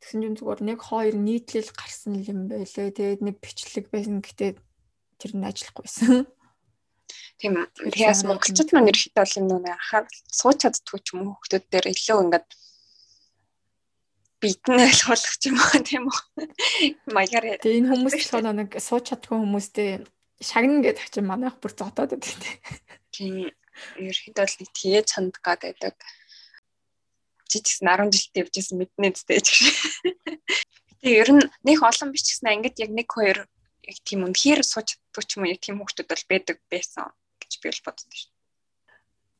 Тэгсэн 0.00 0.20
чинь 0.20 0.36
зүгээр 0.36 0.60
нэг 0.66 0.78
хоёр 0.84 1.14
нийтлэл 1.16 1.72
гарсан 1.72 2.20
юм 2.20 2.50
байлээ. 2.50 2.92
Тэгээд 2.92 3.22
нэг 3.24 3.36
бичлэг 3.40 3.88
байсан 3.88 4.20
гэтээ 4.20 4.60
тэр 5.20 5.32
нь 5.36 5.46
ажиллахгүйсэн. 5.48 6.28
Тийм 7.38 7.66
тэгээс 7.78 8.22
монголчууд 8.26 8.70
маань 8.72 8.90
ерөөхдөө 8.90 9.22
бол 9.22 9.38
энэ 9.38 9.54
нэг 9.58 9.74
анхаар 9.74 10.04
сууч 10.30 10.58
чаддгүй 10.62 11.00
ч 11.02 11.06
юм 11.12 11.20
уу 11.24 11.36
хүмүүс 11.38 11.64
дээр 11.70 11.86
илүү 11.92 12.18
ингээд 12.24 12.48
битэн 14.44 14.76
ойлгуулах 14.84 15.36
юм 15.48 15.56
аа 15.56 15.78
тийм 15.80 16.04
үү. 16.08 16.18
Маягаар. 17.16 17.58
Тэгээ 17.64 17.80
энэ 17.80 17.90
хүмүүс 17.90 18.14
болохоор 18.18 18.46
нэг 18.52 18.70
сууч 18.76 19.04
чаддгүй 19.08 19.38
хүмүүстэй 19.40 19.90
шагнана 20.44 20.84
гэдэг 20.84 21.08
чинь 21.08 21.30
манайх 21.30 21.56
бүр 21.58 21.72
зодоод 21.72 22.12
байдаг 22.12 22.36
тийм. 22.44 22.58
Тийм 23.14 23.34
ерөөхдөө 23.98 24.46
л 24.46 24.70
тгий 24.76 25.00
чанд 25.08 25.34
гад 25.40 25.64
байдаг. 25.64 25.96
Жижигсэн 27.48 27.88
10 27.88 28.12
жилдээ 28.12 28.42
явжсэн 28.44 28.76
мэднэ 28.78 29.08
зүтэй 29.16 29.40
ч. 29.40 29.48
Тэгээ 31.00 31.20
ер 31.22 31.30
нь 31.32 31.44
нэг 31.64 31.78
олон 31.80 32.10
биш 32.12 32.28
гэсэн 32.28 32.52
ангид 32.52 32.76
яг 32.80 32.90
нэг 32.92 33.08
хоёр 33.08 33.38
яг 33.84 33.98
тийм 34.04 34.24
үнэхээр 34.26 34.60
сууч 34.64 34.96
чаддгүй 35.14 35.24
ч 35.30 35.38
юм 35.38 35.46
уу 35.46 35.54
тийм 35.62 35.78
хүмүүс 35.78 35.94
бол 36.02 36.24
байдаг 36.26 36.56
байсан 36.66 37.06
гэж 37.38 37.52
би 37.62 37.70
бол 37.70 37.84
боддог 37.86 38.10
шүү. 38.10 38.30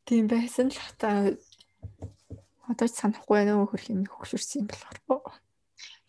Тийм 0.07 0.25
байсан 0.31 0.71
л 0.71 0.79
хата 0.79 1.11
Одоо 2.65 2.89
ч 2.89 2.97
санахгүй 2.97 3.45
байна 3.45 3.61
хөрх 3.69 3.93
юм 3.93 4.09
хөгшөрсөн 4.09 4.65
юм 4.65 4.69
болохоор. 4.73 5.37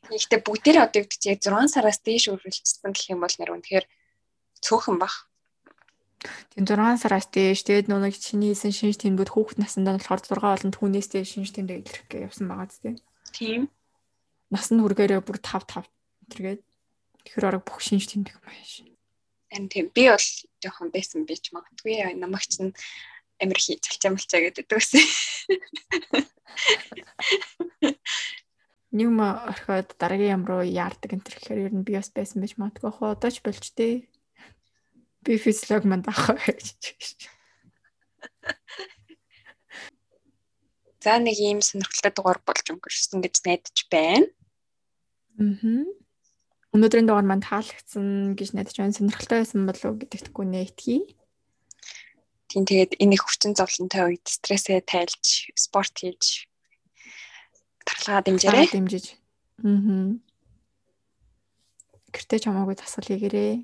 Гэхдээ 0.08 0.40
бүгдээрээ 0.40 0.86
одоо 0.88 1.00
юу 1.04 1.10
гэж 1.12 1.24
6 1.44 1.76
сараас 1.76 2.00
дээш 2.00 2.32
үргэлжлсэн 2.32 2.96
гэх 2.96 3.12
юм 3.12 3.20
бол 3.20 3.36
нэр 3.36 3.52
үнэхээр 3.60 3.86
цөөхөн 4.64 4.96
бах. 4.96 5.28
Тийм 6.56 6.64
6 6.64 7.04
сараас 7.04 7.28
дээш 7.28 7.68
тэгээд 7.68 7.92
нөгөө 7.92 8.16
чиний 8.16 8.56
хийсэн 8.56 8.72
шинж 8.72 8.96
тэмдгүүд 9.04 9.36
хүүхэд 9.36 9.60
насндаа 9.60 10.00
болохоор 10.00 10.22
6 10.24 10.32
болон 10.32 10.72
түүнээс 10.72 11.08
дээш 11.12 11.30
шинж 11.36 11.50
тэмдэг 11.52 11.78
илэрх 11.84 12.08
гэж 12.08 12.22
явсан 12.24 12.48
байгаа 12.48 12.72
зү. 12.72 12.96
Тийм. 13.36 13.68
Нас 14.48 14.72
нь 14.72 14.80
хүргээрээ 14.80 15.20
бүр 15.28 15.44
5 15.44 15.68
5 15.68 15.92
тэргээд 16.32 16.62
тэгэхээр 17.28 17.48
орог 17.52 17.64
бүх 17.68 17.84
шинж 17.84 18.08
тэмдэг 18.08 18.32
юм 18.32 18.48
ааш. 18.48 18.95
Харин 19.56 19.72
тийм 19.72 19.88
би 19.96 20.12
бол 20.12 20.28
жоохон 20.60 20.92
байсан 20.92 21.24
бич 21.24 21.56
магадгүй 21.56 22.04
намагч 22.20 22.60
нь 22.60 22.76
амир 23.40 23.56
хий 23.56 23.80
цалчаамлчаа 23.80 24.44
гэдэг 24.44 24.68
үсэн. 24.68 25.00
Юм 28.92 29.24
орхиод 29.24 29.96
дараагийн 29.96 30.36
ям 30.36 30.44
руу 30.44 30.60
яардаг 30.60 31.16
энэ 31.16 31.24
гэхээр 31.24 31.72
ер 31.72 31.74
нь 31.76 31.88
би 31.88 31.96
бас 31.96 32.12
байсан 32.12 32.44
байж 32.44 32.60
магадгүй 32.60 32.92
хоо 32.92 33.16
одоо 33.16 33.32
ч 33.32 33.40
болж 33.40 33.64
тээ. 33.80 34.04
Би 35.24 35.40
физиолог 35.40 35.88
манд 35.88 36.12
авах 36.12 36.36
гэж. 36.36 37.32
За 41.00 41.16
нэг 41.16 41.40
ийм 41.40 41.64
сонирхолтой 41.64 42.12
дугаар 42.12 42.40
болж 42.44 42.66
өнгөрсөн 42.76 43.24
гэж 43.24 43.36
найдаж 43.48 43.78
байна. 43.88 44.28
Аа. 45.40 46.05
Өнөөдрийн 46.76 47.08
дугаар 47.08 47.24
манд 47.24 47.48
таалагдсан 47.48 48.36
гэж 48.36 48.52
найдаж 48.52 48.76
байна. 48.76 48.92
Сонирхолтой 48.92 49.40
байсан 49.40 49.64
болов 49.64 49.86
уу 49.88 49.96
гэдэгтгүй 49.96 50.44
нэ 50.44 50.60
итгэе. 50.68 51.08
Тийм 52.52 52.64
тэгээд 52.68 53.00
энэ 53.00 53.16
их 53.16 53.24
хүчин 53.24 53.56
зовлонтой 53.56 54.04
үед 54.12 54.28
стрессээ 54.28 54.84
тайлж, 54.84 55.56
спорт 55.56 55.96
хийж 55.96 56.52
тархалгаа 57.88 58.28
дэмжээрэй. 58.28 58.68
Дэмжиж. 58.76 59.16
Аа. 59.64 60.20
Гэртээ 62.12 62.40
ч 62.40 62.44
хамаагүй 62.44 62.76
засал 62.76 63.08
хийгээрэй. 63.08 63.64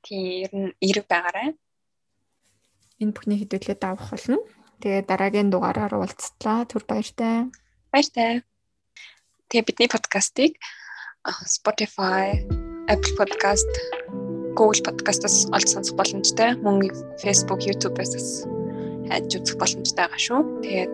Тийм 0.00 0.24
ер 0.40 0.52
нь 0.56 0.72
эрэг 0.80 1.04
байгаарай. 1.04 1.52
Энэ 2.96 3.12
бүхний 3.12 3.44
хэдүүлээ 3.44 3.76
давах 3.76 4.08
болно. 4.08 4.40
Тэгээ 4.80 5.04
дараагийн 5.04 5.52
дугаараар 5.52 6.00
уулзтлаа. 6.00 6.64
Түр 6.64 6.88
баяртай. 6.88 7.52
Баяртай. 7.92 8.40
Тэгээ 9.52 9.68
бидний 9.68 9.88
подкастыг 9.92 10.56
Spotify, 11.28 12.40
Apple 12.88 13.14
Podcast 13.18 13.68
Google 14.56 14.82
Podcast-аас 14.82 15.46
олж 15.52 15.68
сонсох 15.68 15.96
боломжтой. 15.96 16.56
Мөн 16.64 16.88
Facebook, 17.22 17.60
YouTube-аас 17.68 18.44
хайж 19.08 19.30
үзэх 19.36 19.56
боломжтой 19.60 20.04
байгаа 20.08 20.20
шүү. 20.20 20.40
Тэгээд 20.64 20.90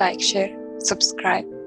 like, 0.00 0.20
share, 0.20 0.52
subscribe 0.80 1.59